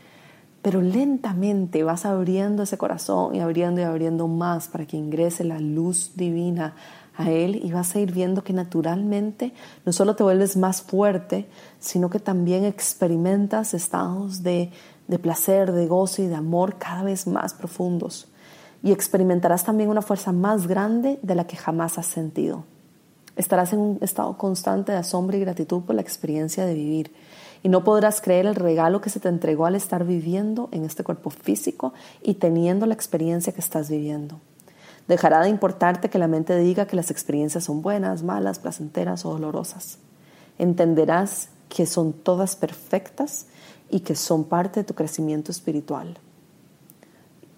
Pero 0.62 0.82
lentamente 0.82 1.84
vas 1.84 2.04
abriendo 2.04 2.64
ese 2.64 2.78
corazón 2.78 3.34
y 3.34 3.40
abriendo 3.40 3.80
y 3.80 3.84
abriendo 3.84 4.26
más 4.26 4.68
para 4.68 4.86
que 4.86 4.96
ingrese 4.96 5.44
la 5.44 5.60
luz 5.60 6.12
divina 6.16 6.74
a 7.18 7.30
él 7.30 7.60
y 7.62 7.72
vas 7.72 7.94
a 7.94 8.00
ir 8.00 8.12
viendo 8.12 8.42
que 8.42 8.52
naturalmente 8.52 9.52
no 9.84 9.92
solo 9.92 10.16
te 10.16 10.22
vuelves 10.22 10.56
más 10.56 10.80
fuerte, 10.80 11.46
sino 11.80 12.08
que 12.08 12.20
también 12.20 12.64
experimentas 12.64 13.74
estados 13.74 14.42
de, 14.42 14.70
de 15.08 15.18
placer, 15.18 15.72
de 15.72 15.86
gozo 15.86 16.22
y 16.22 16.28
de 16.28 16.36
amor 16.36 16.76
cada 16.78 17.02
vez 17.02 17.26
más 17.26 17.52
profundos. 17.54 18.28
Y 18.82 18.92
experimentarás 18.92 19.64
también 19.64 19.90
una 19.90 20.00
fuerza 20.00 20.30
más 20.30 20.68
grande 20.68 21.18
de 21.22 21.34
la 21.34 21.46
que 21.46 21.56
jamás 21.56 21.98
has 21.98 22.06
sentido. 22.06 22.64
Estarás 23.34 23.72
en 23.72 23.80
un 23.80 23.98
estado 24.00 24.38
constante 24.38 24.92
de 24.92 24.98
asombro 24.98 25.36
y 25.36 25.40
gratitud 25.40 25.82
por 25.82 25.96
la 25.96 26.02
experiencia 26.02 26.64
de 26.64 26.74
vivir 26.74 27.12
y 27.64 27.68
no 27.68 27.82
podrás 27.82 28.20
creer 28.20 28.46
el 28.46 28.54
regalo 28.54 29.00
que 29.00 29.10
se 29.10 29.18
te 29.18 29.28
entregó 29.28 29.66
al 29.66 29.74
estar 29.74 30.04
viviendo 30.04 30.68
en 30.70 30.84
este 30.84 31.02
cuerpo 31.02 31.30
físico 31.30 31.92
y 32.22 32.34
teniendo 32.34 32.86
la 32.86 32.94
experiencia 32.94 33.52
que 33.52 33.60
estás 33.60 33.90
viviendo. 33.90 34.40
Dejará 35.08 35.40
de 35.40 35.48
importarte 35.48 36.10
que 36.10 36.18
la 36.18 36.28
mente 36.28 36.56
diga 36.58 36.86
que 36.86 36.96
las 36.96 37.10
experiencias 37.10 37.64
son 37.64 37.80
buenas, 37.80 38.22
malas, 38.22 38.58
placenteras 38.58 39.24
o 39.24 39.30
dolorosas. 39.30 39.98
Entenderás 40.58 41.48
que 41.70 41.86
son 41.86 42.12
todas 42.12 42.56
perfectas 42.56 43.46
y 43.90 44.00
que 44.00 44.14
son 44.14 44.44
parte 44.44 44.80
de 44.80 44.84
tu 44.84 44.94
crecimiento 44.94 45.50
espiritual. 45.50 46.18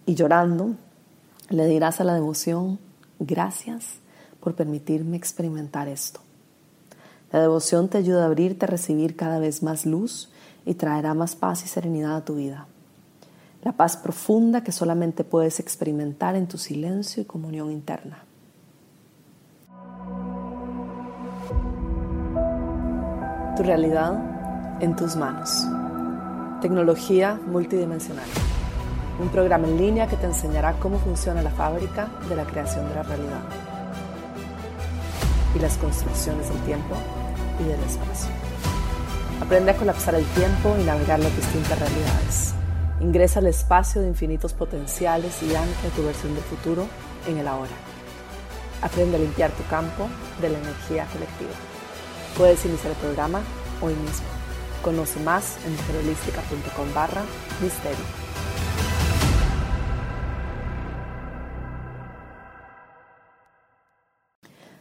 Y 0.06 0.14
llorando, 0.14 0.76
le 1.48 1.66
dirás 1.66 2.00
a 2.00 2.04
la 2.04 2.14
devoción, 2.14 2.78
gracias 3.18 3.84
por 4.38 4.54
permitirme 4.54 5.16
experimentar 5.16 5.88
esto. 5.88 6.20
La 7.32 7.40
devoción 7.40 7.88
te 7.88 7.98
ayuda 7.98 8.22
a 8.22 8.26
abrirte 8.26 8.64
a 8.64 8.68
recibir 8.68 9.16
cada 9.16 9.38
vez 9.38 9.62
más 9.62 9.86
luz 9.86 10.30
y 10.64 10.74
traerá 10.74 11.14
más 11.14 11.36
paz 11.36 11.64
y 11.64 11.68
serenidad 11.68 12.16
a 12.16 12.24
tu 12.24 12.36
vida. 12.36 12.66
La 13.62 13.72
paz 13.72 13.98
profunda 13.98 14.62
que 14.62 14.72
solamente 14.72 15.22
puedes 15.22 15.60
experimentar 15.60 16.34
en 16.34 16.48
tu 16.48 16.56
silencio 16.56 17.22
y 17.22 17.26
comunión 17.26 17.70
interna. 17.70 18.24
Tu 23.56 23.62
realidad 23.62 24.80
en 24.80 24.96
tus 24.96 25.14
manos. 25.14 25.50
Tecnología 26.62 27.38
multidimensional. 27.46 28.24
Un 29.20 29.28
programa 29.28 29.68
en 29.68 29.76
línea 29.76 30.06
que 30.06 30.16
te 30.16 30.24
enseñará 30.24 30.78
cómo 30.80 30.98
funciona 30.98 31.42
la 31.42 31.50
fábrica 31.50 32.08
de 32.30 32.36
la 32.36 32.44
creación 32.44 32.88
de 32.88 32.94
la 32.94 33.02
realidad 33.02 33.42
y 35.54 35.58
las 35.58 35.76
construcciones 35.76 36.48
del 36.48 36.58
tiempo 36.62 36.94
y 37.60 37.64
del 37.64 37.80
espacio. 37.80 38.30
Aprende 39.42 39.72
a 39.72 39.76
colapsar 39.76 40.14
el 40.14 40.24
tiempo 40.24 40.74
y 40.80 40.84
navegar 40.84 41.18
las 41.18 41.36
distintas 41.36 41.78
realidades. 41.78 42.54
Ingresa 43.00 43.40
al 43.40 43.46
espacio 43.46 44.02
de 44.02 44.08
infinitos 44.08 44.52
potenciales 44.52 45.42
y 45.42 45.54
ancla 45.54 45.88
tu 45.96 46.04
versión 46.04 46.34
del 46.34 46.44
futuro 46.44 46.86
en 47.26 47.38
el 47.38 47.48
ahora. 47.48 47.72
Aprende 48.82 49.16
a 49.16 49.20
limpiar 49.20 49.50
tu 49.52 49.62
campo 49.70 50.06
de 50.40 50.50
la 50.50 50.58
energía 50.58 51.06
colectiva. 51.06 51.50
Puedes 52.36 52.64
iniciar 52.66 52.92
el 52.92 52.98
programa 52.98 53.40
hoy 53.80 53.94
mismo. 53.94 54.26
Conoce 54.82 55.18
más 55.20 55.56
en 55.64 55.72
mujerholística.com 55.76 56.94
barra 56.94 57.22
misterio. 57.62 58.04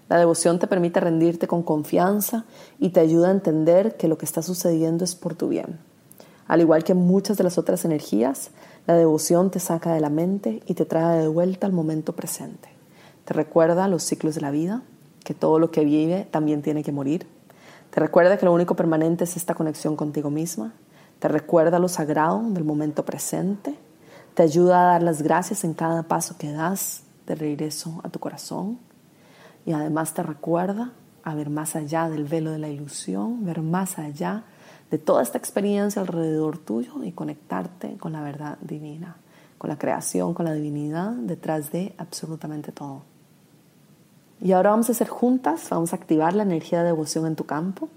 La 0.09 0.17
devoción 0.17 0.59
te 0.59 0.67
permite 0.67 0.99
rendirte 0.99 1.47
con 1.47 1.63
confianza 1.63 2.45
y 2.79 2.89
te 2.89 2.99
ayuda 2.99 3.29
a 3.29 3.31
entender 3.31 3.95
que 3.95 4.07
lo 4.07 4.17
que 4.17 4.25
está 4.25 4.41
sucediendo 4.41 5.05
es 5.05 5.15
por 5.15 5.35
tu 5.35 5.47
bien. 5.47 5.79
Al 6.49 6.61
igual 6.61 6.83
que 6.83 6.95
muchas 6.95 7.37
de 7.37 7.43
las 7.43 7.59
otras 7.59 7.85
energías, 7.85 8.49
la 8.87 8.95
devoción 8.95 9.51
te 9.51 9.59
saca 9.59 9.93
de 9.93 10.01
la 10.01 10.09
mente 10.09 10.63
y 10.65 10.73
te 10.73 10.83
trae 10.83 11.19
de 11.19 11.27
vuelta 11.27 11.67
al 11.67 11.73
momento 11.73 12.13
presente. 12.13 12.69
Te 13.23 13.35
recuerda 13.35 13.87
los 13.87 14.01
ciclos 14.01 14.33
de 14.33 14.41
la 14.41 14.49
vida, 14.49 14.81
que 15.23 15.35
todo 15.35 15.59
lo 15.59 15.69
que 15.69 15.85
vive 15.85 16.27
también 16.31 16.63
tiene 16.63 16.83
que 16.83 16.91
morir. 16.91 17.27
Te 17.91 17.99
recuerda 17.99 18.37
que 18.37 18.47
lo 18.47 18.53
único 18.53 18.75
permanente 18.75 19.25
es 19.25 19.37
esta 19.37 19.53
conexión 19.53 19.95
contigo 19.95 20.31
misma. 20.31 20.73
Te 21.19 21.27
recuerda 21.27 21.77
lo 21.77 21.87
sagrado 21.87 22.41
del 22.41 22.63
momento 22.63 23.05
presente. 23.05 23.75
Te 24.33 24.41
ayuda 24.41 24.81
a 24.81 24.93
dar 24.93 25.03
las 25.03 25.21
gracias 25.21 25.63
en 25.63 25.75
cada 25.75 26.01
paso 26.01 26.35
que 26.39 26.51
das 26.51 27.03
de 27.27 27.35
regreso 27.35 28.01
a 28.03 28.09
tu 28.09 28.17
corazón 28.17 28.79
y 29.67 29.73
además 29.73 30.15
te 30.15 30.23
recuerda 30.23 30.93
a 31.23 31.35
ver 31.35 31.51
más 31.51 31.75
allá 31.75 32.09
del 32.09 32.23
velo 32.23 32.49
de 32.49 32.57
la 32.57 32.69
ilusión, 32.69 33.45
ver 33.45 33.61
más 33.61 33.99
allá 33.99 34.45
de 34.91 34.97
toda 34.97 35.21
esta 35.21 35.37
experiencia 35.37 36.01
alrededor 36.01 36.57
tuyo 36.57 37.03
y 37.03 37.11
conectarte 37.11 37.97
con 37.97 38.13
la 38.13 38.21
verdad 38.21 38.57
divina, 38.61 39.17
con 39.57 39.69
la 39.69 39.77
creación, 39.77 40.33
con 40.33 40.45
la 40.45 40.53
divinidad 40.53 41.11
detrás 41.11 41.71
de 41.71 41.93
absolutamente 41.97 42.71
todo. 42.71 43.03
Y 44.41 44.53
ahora 44.53 44.71
vamos 44.71 44.89
a 44.89 44.93
hacer 44.93 45.09
juntas, 45.09 45.67
vamos 45.69 45.93
a 45.93 45.97
activar 45.97 46.33
la 46.33 46.43
energía 46.43 46.79
de 46.79 46.85
devoción 46.85 47.27
en 47.27 47.35
tu 47.35 47.45
campo. 47.45 47.89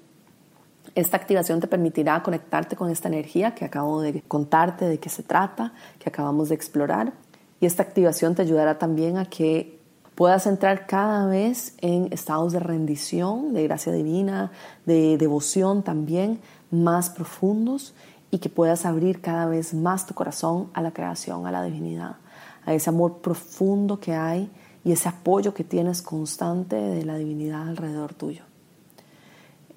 Esta 0.94 1.16
activación 1.16 1.60
te 1.60 1.68
permitirá 1.68 2.22
conectarte 2.22 2.76
con 2.76 2.90
esta 2.90 3.08
energía 3.08 3.54
que 3.54 3.64
acabo 3.64 4.02
de 4.02 4.22
contarte 4.22 4.86
de 4.86 4.98
qué 4.98 5.08
se 5.08 5.22
trata, 5.22 5.72
que 5.98 6.08
acabamos 6.08 6.48
de 6.48 6.56
explorar. 6.56 7.12
Y 7.60 7.66
esta 7.66 7.84
activación 7.84 8.34
te 8.34 8.42
ayudará 8.42 8.78
también 8.78 9.16
a 9.16 9.24
que 9.26 9.78
puedas 10.16 10.46
entrar 10.46 10.86
cada 10.86 11.26
vez 11.26 11.74
en 11.78 12.12
estados 12.12 12.52
de 12.52 12.58
rendición, 12.58 13.54
de 13.54 13.62
gracia 13.62 13.92
divina, 13.92 14.50
de 14.84 15.16
devoción 15.16 15.82
también 15.82 16.40
más 16.72 17.10
profundos 17.10 17.94
y 18.32 18.38
que 18.38 18.48
puedas 18.48 18.84
abrir 18.86 19.20
cada 19.20 19.46
vez 19.46 19.74
más 19.74 20.06
tu 20.06 20.14
corazón 20.14 20.70
a 20.72 20.80
la 20.80 20.90
creación, 20.90 21.46
a 21.46 21.52
la 21.52 21.62
divinidad, 21.62 22.16
a 22.64 22.74
ese 22.74 22.90
amor 22.90 23.18
profundo 23.18 24.00
que 24.00 24.14
hay 24.14 24.50
y 24.84 24.90
ese 24.90 25.08
apoyo 25.08 25.54
que 25.54 25.62
tienes 25.62 26.02
constante 26.02 26.74
de 26.74 27.04
la 27.04 27.16
divinidad 27.16 27.68
alrededor 27.68 28.14
tuyo. 28.14 28.42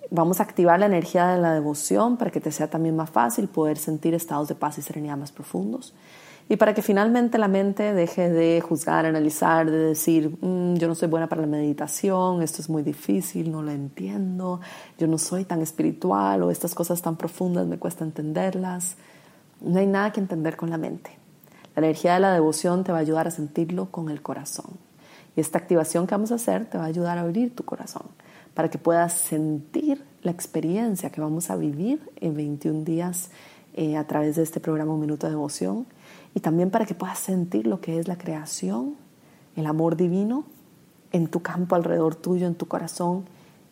Vamos 0.09 0.39
a 0.39 0.43
activar 0.43 0.79
la 0.79 0.85
energía 0.85 1.27
de 1.27 1.41
la 1.41 1.53
devoción 1.53 2.15
para 2.17 2.31
que 2.31 2.39
te 2.39 2.51
sea 2.51 2.69
también 2.69 2.95
más 2.95 3.09
fácil 3.09 3.47
poder 3.47 3.77
sentir 3.77 4.13
estados 4.13 4.47
de 4.47 4.55
paz 4.55 4.77
y 4.77 4.81
serenidad 4.81 5.17
más 5.17 5.31
profundos. 5.31 5.93
Y 6.47 6.57
para 6.57 6.75
que 6.75 6.83
finalmente 6.83 7.39
la 7.39 7.47
mente 7.47 7.93
deje 7.93 8.29
de 8.29 8.61
juzgar, 8.61 9.07
analizar, 9.07 9.69
de 9.69 9.77
decir, 9.77 10.29
mm, 10.41 10.75
yo 10.75 10.87
no 10.87 10.93
soy 10.93 11.07
buena 11.07 11.27
para 11.27 11.41
la 11.41 11.47
meditación, 11.47 12.43
esto 12.43 12.61
es 12.61 12.69
muy 12.69 12.83
difícil, 12.83 13.51
no 13.51 13.63
lo 13.63 13.71
entiendo, 13.71 14.61
yo 14.99 15.07
no 15.07 15.17
soy 15.17 15.45
tan 15.45 15.61
espiritual 15.61 16.43
o 16.43 16.51
estas 16.51 16.75
cosas 16.75 17.01
tan 17.01 17.15
profundas 17.15 17.65
me 17.65 17.79
cuesta 17.79 18.03
entenderlas. 18.03 18.95
No 19.59 19.79
hay 19.79 19.87
nada 19.87 20.11
que 20.11 20.19
entender 20.19 20.55
con 20.55 20.69
la 20.69 20.77
mente. 20.77 21.17
La 21.75 21.81
energía 21.81 22.13
de 22.13 22.19
la 22.19 22.33
devoción 22.33 22.83
te 22.83 22.91
va 22.91 22.99
a 22.99 23.01
ayudar 23.01 23.27
a 23.27 23.31
sentirlo 23.31 23.89
con 23.89 24.09
el 24.09 24.21
corazón. 24.21 24.77
Y 25.35 25.41
esta 25.41 25.57
activación 25.57 26.05
que 26.05 26.13
vamos 26.13 26.31
a 26.31 26.35
hacer 26.35 26.65
te 26.65 26.77
va 26.77 26.83
a 26.83 26.87
ayudar 26.87 27.17
a 27.17 27.21
abrir 27.21 27.55
tu 27.55 27.63
corazón 27.63 28.03
para 28.53 28.69
que 28.69 28.77
puedas 28.77 29.13
sentir 29.13 30.03
la 30.21 30.31
experiencia 30.31 31.09
que 31.09 31.21
vamos 31.21 31.49
a 31.49 31.55
vivir 31.55 31.99
en 32.21 32.35
21 32.35 32.83
días 32.83 33.31
eh, 33.73 33.97
a 33.97 34.05
través 34.05 34.35
de 34.35 34.43
este 34.43 34.59
programa 34.59 34.93
Un 34.93 35.01
Minuto 35.01 35.25
de 35.25 35.31
Devoción 35.31 35.87
y 36.35 36.41
también 36.41 36.69
para 36.69 36.85
que 36.85 36.93
puedas 36.93 37.17
sentir 37.17 37.65
lo 37.65 37.81
que 37.81 37.97
es 37.97 38.07
la 38.07 38.17
creación, 38.17 38.95
el 39.55 39.65
amor 39.65 39.95
divino 39.95 40.43
en 41.13 41.27
tu 41.27 41.41
campo 41.41 41.75
alrededor 41.75 42.13
tuyo, 42.15 42.45
en 42.45 42.55
tu 42.55 42.67
corazón 42.67 43.23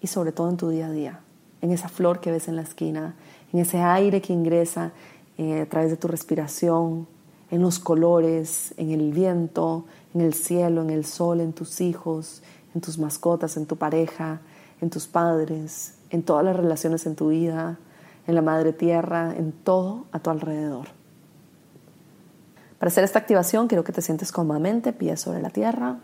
y 0.01 0.07
sobre 0.07 0.31
todo 0.31 0.49
en 0.49 0.57
tu 0.57 0.69
día 0.69 0.87
a 0.87 0.91
día, 0.91 1.19
en 1.61 1.71
esa 1.71 1.89
flor 1.89 2.21
que 2.21 2.31
ves 2.31 2.47
en 2.47 2.55
la 2.55 2.61
esquina, 2.61 3.15
en 3.51 3.59
ese 3.59 3.81
aire 3.81 4.21
que 4.21 4.31
ingresa 4.31 4.93
eh, 5.37 5.61
a 5.61 5.65
través 5.67 5.91
de 5.91 5.97
tu 5.97 6.07
respiración, 6.07 7.05
en 7.51 7.61
los 7.61 7.79
colores, 7.79 8.73
en 8.77 8.91
el 8.91 9.11
viento, 9.11 9.85
en 10.13 10.21
el 10.21 10.33
cielo, 10.33 10.81
en 10.81 10.89
el 10.89 11.05
sol, 11.05 11.41
en 11.41 11.53
tus 11.53 11.81
hijos, 11.81 12.41
en 12.73 12.81
tus 12.81 12.97
mascotas, 12.97 13.57
en 13.57 13.65
tu 13.65 13.75
pareja, 13.75 14.39
en 14.81 14.89
tus 14.89 15.05
padres, 15.05 15.95
en 16.09 16.23
todas 16.23 16.45
las 16.45 16.55
relaciones 16.55 17.05
en 17.05 17.15
tu 17.15 17.27
vida, 17.29 17.77
en 18.25 18.35
la 18.35 18.41
madre 18.41 18.71
tierra, 18.71 19.35
en 19.35 19.51
todo 19.51 20.05
a 20.13 20.19
tu 20.19 20.29
alrededor. 20.29 21.02
Para 22.83 22.91
hacer 22.91 23.05
esta 23.05 23.19
activación 23.19 23.69
quiero 23.69 23.85
que 23.85 23.93
te 23.93 24.01
sientes 24.01 24.33
cómodamente, 24.33 24.91
pies 24.91 25.21
sobre 25.21 25.41
la 25.41 25.49
tierra. 25.51 25.99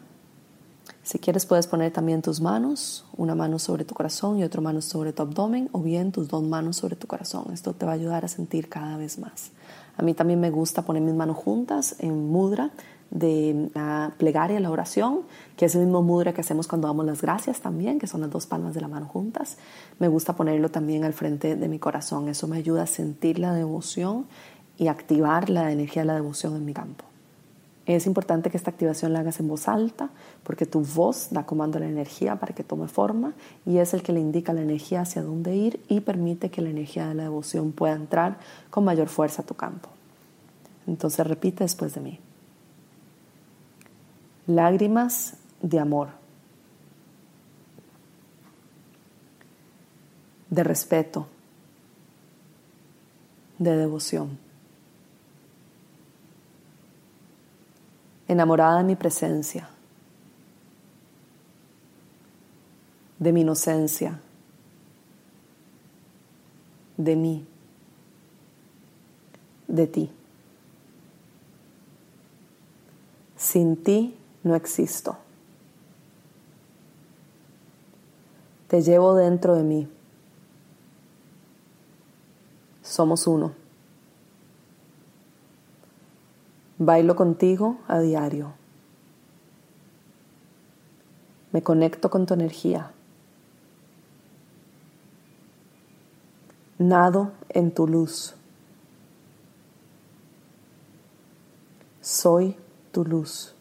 Si 1.04 1.20
quieres 1.20 1.46
puedes 1.46 1.68
poner 1.68 1.92
también 1.92 2.22
tus 2.22 2.40
manos, 2.40 3.06
una 3.18 3.36
mano 3.36 3.60
sobre 3.60 3.84
tu 3.84 3.94
corazón 3.94 4.40
y 4.40 4.46
otra 4.46 4.62
mano 4.62 4.82
sobre 4.82 5.12
tu 5.12 5.22
abdomen 5.22 5.68
o 5.74 5.82
bien 5.82 6.14
tus 6.14 6.30
dos 6.30 6.42
manos 6.42 6.78
sobre 6.78 6.96
tu 6.96 7.06
corazón. 7.06 7.52
Esto 7.52 7.74
te 7.74 7.86
va 7.86 7.92
a 7.92 7.96
ayudar 7.96 8.24
a 8.24 8.30
sentir 8.30 8.70
cada 8.70 8.96
vez 8.96 9.20
más. 9.20 9.52
A 9.98 10.04
mí 10.04 10.14
también 10.14 10.40
me 10.40 10.52
gusta 10.52 10.84
poner 10.84 11.02
mis 11.02 11.16
manos 11.16 11.36
juntas 11.36 11.98
en 12.00 12.30
mudra 12.30 12.72
de 13.12 13.70
la 13.74 14.14
plegaria, 14.18 14.58
la 14.62 14.72
oración, 14.72 15.24
que 15.58 15.66
es 15.66 15.76
el 15.76 15.82
mismo 15.82 16.02
mudra 16.02 16.32
que 16.32 16.40
hacemos 16.40 16.70
cuando 16.70 16.88
damos 16.88 17.06
las 17.06 17.22
gracias 17.22 17.60
también, 17.60 18.00
que 18.00 18.08
son 18.08 18.22
las 18.22 18.30
dos 18.30 18.46
palmas 18.46 18.74
de 18.74 18.80
la 18.80 18.88
mano 18.88 19.06
juntas. 19.06 19.58
Me 20.00 20.08
gusta 20.08 20.34
ponerlo 20.34 20.70
también 20.70 21.04
al 21.04 21.12
frente 21.12 21.58
de 21.58 21.68
mi 21.68 21.78
corazón. 21.78 22.30
Eso 22.30 22.48
me 22.48 22.56
ayuda 22.56 22.84
a 22.84 22.88
sentir 22.88 23.38
la 23.38 23.52
devoción 23.54 24.28
y 24.80 24.88
activar 24.88 25.50
la 25.50 25.72
energía 25.72 26.02
de 26.02 26.08
la 26.08 26.16
devoción 26.16 26.56
en 26.56 26.66
mi 26.66 26.74
campo. 26.74 27.04
Es 27.86 28.08
importante 28.08 28.50
que 28.50 28.58
esta 28.58 28.72
activación 28.72 29.14
la 29.14 29.20
hagas 29.20 29.40
en 29.40 29.48
voz 29.48 29.68
alta 29.68 30.10
porque 30.44 30.66
tu 30.66 30.82
voz 30.82 31.30
da 31.32 31.46
comando 31.46 31.78
a 31.78 31.82
la 31.82 31.88
energía 31.88 32.38
para 32.38 32.54
que 32.54 32.64
tome 32.64 32.88
forma 32.88 33.34
y 33.66 33.80
es 33.80 33.94
el 33.94 34.04
que 34.04 34.14
le 34.14 34.20
indica 34.20 34.54
la 34.54 34.62
energía 34.62 35.02
hacia 35.02 35.22
dónde 35.22 35.56
ir 35.56 35.84
y 35.90 36.00
permite 36.00 36.50
que 36.50 36.62
la 36.62 36.70
energía 36.70 37.08
de 37.08 37.16
la 37.16 37.24
devoción 37.24 37.72
pueda 37.72 37.94
entrar 37.94 38.38
con 38.70 38.86
mayor 38.86 39.10
fuerza 39.10 39.42
a 39.42 39.46
tu 39.46 39.56
campo. 39.56 39.90
Entonces 40.88 41.26
repite 41.28 41.64
después 41.64 41.94
de 41.96 42.02
mí. 42.02 42.20
Lágrimas 44.48 45.34
de 45.62 45.80
amor, 45.80 46.10
de 50.50 50.64
respeto, 50.64 51.28
de 53.58 53.76
devoción. 53.76 54.49
Enamorada 58.30 58.78
de 58.78 58.84
mi 58.86 58.96
presencia, 58.96 59.68
de 63.18 63.34
mi 63.34 63.42
inocencia, 63.42 64.22
de 66.96 67.16
mí, 67.16 67.46
de 69.68 69.88
ti. 69.88 70.12
Sin 73.36 73.84
ti 73.84 74.16
no 74.44 74.56
existo. 74.56 75.18
Te 78.68 78.84
llevo 78.84 79.16
dentro 79.16 79.56
de 79.56 79.64
mí. 79.64 79.88
Somos 82.84 83.26
uno. 83.26 83.59
Bailo 86.80 87.16
contigo 87.16 87.78
a 87.88 88.00
diario. 88.00 88.54
Me 91.52 91.62
conecto 91.62 92.10
con 92.10 92.26
tu 92.26 92.34
energía. 92.34 92.92
Nado 96.80 97.34
en 97.50 97.72
tu 97.72 97.88
luz. 97.88 98.34
Soy 102.02 102.56
tu 102.92 103.06
luz. 103.06 103.54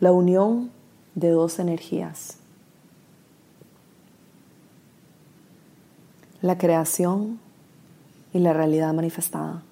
la 0.00 0.12
unión 0.12 0.70
de 1.14 1.30
dos 1.30 1.58
energías. 1.58 2.38
La 6.42 6.58
creación 6.58 7.40
y 8.36 8.38
la 8.38 8.52
realidad 8.52 8.92
manifestada. 8.92 9.62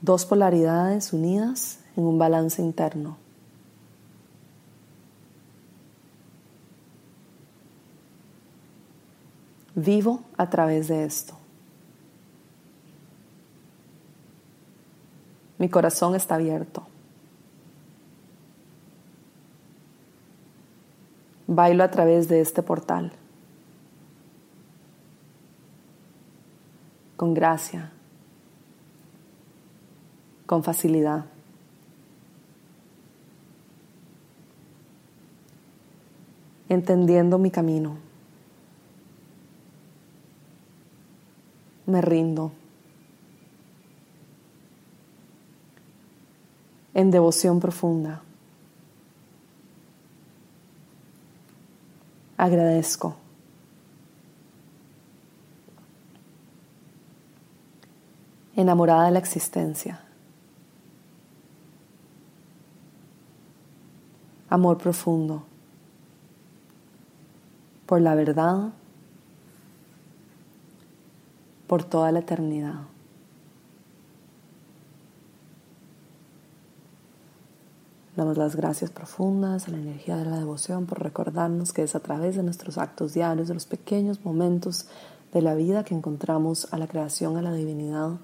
Dos 0.00 0.26
polaridades 0.26 1.12
unidas 1.12 1.78
en 1.96 2.04
un 2.04 2.18
balance 2.18 2.60
interno. 2.60 3.16
Vivo 9.76 10.24
a 10.36 10.50
través 10.50 10.88
de 10.88 11.04
esto. 11.04 11.34
Mi 15.58 15.68
corazón 15.68 16.16
está 16.16 16.34
abierto. 16.34 16.82
Bailo 21.46 21.84
a 21.84 21.90
través 21.90 22.28
de 22.28 22.40
este 22.40 22.62
portal. 22.64 23.12
Con 27.20 27.34
gracia. 27.34 27.92
Con 30.46 30.64
facilidad. 30.64 31.26
Entendiendo 36.70 37.36
mi 37.36 37.50
camino. 37.50 37.98
Me 41.84 42.00
rindo. 42.00 42.52
en 46.94 47.10
devoción 47.10 47.60
profunda. 47.60 48.22
Agradezco. 52.38 53.19
Enamorada 58.60 59.06
de 59.06 59.12
la 59.12 59.18
existencia. 59.18 60.00
amor 64.50 64.78
profundo 64.78 65.44
por 67.86 68.00
la 68.00 68.14
verdad, 68.14 68.70
por 71.66 71.84
toda 71.84 72.12
la 72.12 72.18
eternidad. 72.20 72.82
Damos 78.16 78.36
las 78.36 78.54
gracias 78.54 78.90
profundas 78.90 79.66
a 79.66 79.70
la 79.70 79.78
energía 79.78 80.16
de 80.16 80.24
la 80.24 80.38
devoción 80.38 80.86
por 80.86 81.02
recordarnos 81.02 81.72
que 81.72 81.82
es 81.82 81.94
a 81.94 82.00
través 82.00 82.36
de 82.36 82.42
nuestros 82.42 82.76
actos 82.76 83.14
diarios, 83.14 83.48
de 83.48 83.54
los 83.54 83.66
pequeños 83.66 84.24
momentos 84.24 84.88
de 85.32 85.42
la 85.42 85.54
vida 85.54 85.84
que 85.84 85.94
encontramos 85.94 86.72
a 86.72 86.78
la 86.78 86.86
creación, 86.86 87.36
a 87.36 87.42
la 87.42 87.52
divinidad 87.52 88.18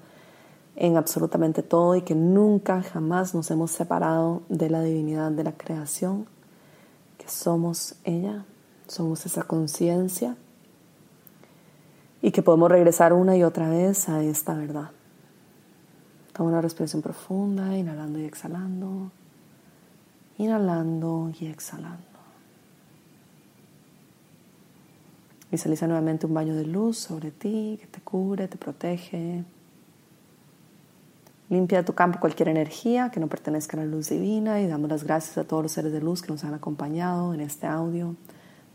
en 0.77 0.95
absolutamente 0.95 1.63
todo 1.63 1.95
y 1.95 2.03
que 2.03 2.13
nunca, 2.13 2.83
jamás 2.83 3.33
nos 3.33 3.49
hemos 3.49 3.71
separado 3.71 4.43
de 4.47 4.69
la 4.69 4.81
divinidad 4.83 5.31
de 5.31 5.43
la 5.43 5.51
creación, 5.51 6.27
que 7.17 7.27
somos 7.27 7.95
ella, 8.03 8.45
somos 8.87 9.25
esa 9.25 9.41
conciencia 9.41 10.37
y 12.21 12.31
que 12.31 12.43
podemos 12.43 12.69
regresar 12.69 13.11
una 13.11 13.35
y 13.35 13.43
otra 13.43 13.69
vez 13.69 14.07
a 14.07 14.21
esta 14.21 14.53
verdad. 14.53 14.91
Toma 16.31 16.49
una 16.49 16.61
respiración 16.61 17.01
profunda, 17.01 17.75
inhalando 17.75 18.19
y 18.19 18.25
exhalando. 18.25 19.11
Inhalando 20.37 21.31
y 21.39 21.47
exhalando. 21.47 22.05
Visualiza 25.49 25.87
nuevamente 25.87 26.27
un 26.27 26.35
baño 26.35 26.55
de 26.55 26.65
luz 26.65 26.99
sobre 26.99 27.31
ti 27.31 27.79
que 27.81 27.87
te 27.87 28.01
cubre, 28.01 28.47
te 28.47 28.57
protege. 28.57 29.43
Limpia 31.49 31.77
de 31.77 31.83
tu 31.85 31.93
campo 31.93 32.19
cualquier 32.19 32.49
energía 32.49 33.09
que 33.09 33.21
no 33.21 33.27
pertenezca 33.27 33.77
a 33.77 33.79
la 33.79 33.85
luz 33.85 34.09
divina 34.09 34.59
y 34.59 34.67
damos 34.67 34.89
las 34.89 35.05
gracias 35.05 35.37
a 35.37 35.45
todos 35.45 35.63
los 35.63 35.71
seres 35.71 35.93
de 35.93 36.01
luz 36.01 36.21
que 36.21 36.31
nos 36.31 36.43
han 36.43 36.53
acompañado 36.53 37.33
en 37.33 37.39
este 37.39 37.67
audio. 37.67 38.15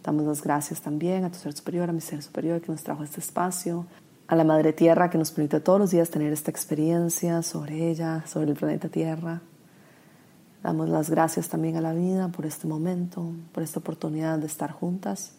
Damos 0.02 0.24
las 0.24 0.42
gracias 0.42 0.80
también 0.80 1.24
a 1.24 1.30
tu 1.30 1.38
ser 1.38 1.52
superior, 1.52 1.90
a 1.90 1.92
mi 1.92 2.00
ser 2.00 2.22
superior 2.22 2.62
que 2.62 2.72
nos 2.72 2.82
trajo 2.82 3.04
este 3.04 3.20
espacio, 3.20 3.86
a 4.26 4.36
la 4.36 4.44
Madre 4.44 4.72
Tierra 4.72 5.10
que 5.10 5.18
nos 5.18 5.30
permite 5.30 5.60
todos 5.60 5.78
los 5.78 5.90
días 5.90 6.08
tener 6.08 6.32
esta 6.32 6.50
experiencia 6.50 7.42
sobre 7.42 7.90
ella, 7.90 8.24
sobre 8.26 8.52
el 8.52 8.56
planeta 8.56 8.88
Tierra. 8.88 9.42
Damos 10.62 10.88
las 10.88 11.10
gracias 11.10 11.50
también 11.50 11.76
a 11.76 11.82
la 11.82 11.92
vida 11.92 12.28
por 12.28 12.46
este 12.46 12.66
momento, 12.66 13.34
por 13.52 13.62
esta 13.62 13.80
oportunidad 13.80 14.38
de 14.38 14.46
estar 14.46 14.72
juntas. 14.72 15.34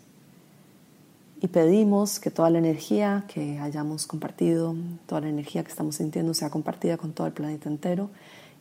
Y 1.43 1.49
pedimos 1.49 2.21
que 2.21 2.31
toda 2.31 2.49
la 2.49 2.59
energía 2.59 3.25
que 3.27 3.59
hayamos 3.59 4.07
compartido, 4.07 4.73
toda 5.05 5.19
la 5.19 5.27
energía 5.27 5.61
que 5.61 5.71
estamos 5.71 5.97
sintiendo 5.97 6.33
sea 6.33 6.49
compartida 6.49 6.95
con 6.95 7.11
todo 7.11 7.27
el 7.27 7.33
planeta 7.33 7.67
entero 7.67 8.09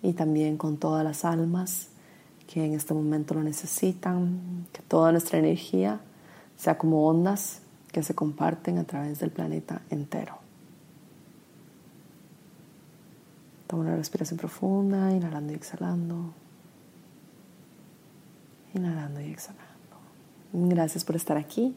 y 0.03 0.15
también 0.15 0.57
con 0.57 0.79
todas 0.79 1.05
las 1.05 1.25
almas 1.25 1.91
que 2.53 2.65
en 2.67 2.75
este 2.75 2.93
momento 2.93 3.35
lo 3.35 3.45
necesitan, 3.45 4.67
que 4.73 4.83
toda 4.83 5.13
nuestra 5.13 5.39
energía 5.39 6.01
sea 6.57 6.77
como 6.77 7.07
ondas 7.07 7.61
que 7.93 8.03
se 8.03 8.17
comparten 8.17 8.79
a 8.79 8.85
través 8.85 9.21
del 9.21 9.31
planeta 9.31 9.83
entero. 9.89 10.39
Toma 13.69 13.83
una 13.83 13.95
respiración 13.95 14.41
profunda, 14.41 15.13
inhalando 15.13 15.53
y 15.53 15.55
exhalando. 15.55 16.35
Inhalando 18.75 19.21
y 19.21 19.31
exhalando. 19.31 19.69
Gracias 20.53 21.05
por 21.05 21.15
estar 21.15 21.37
aquí. 21.37 21.77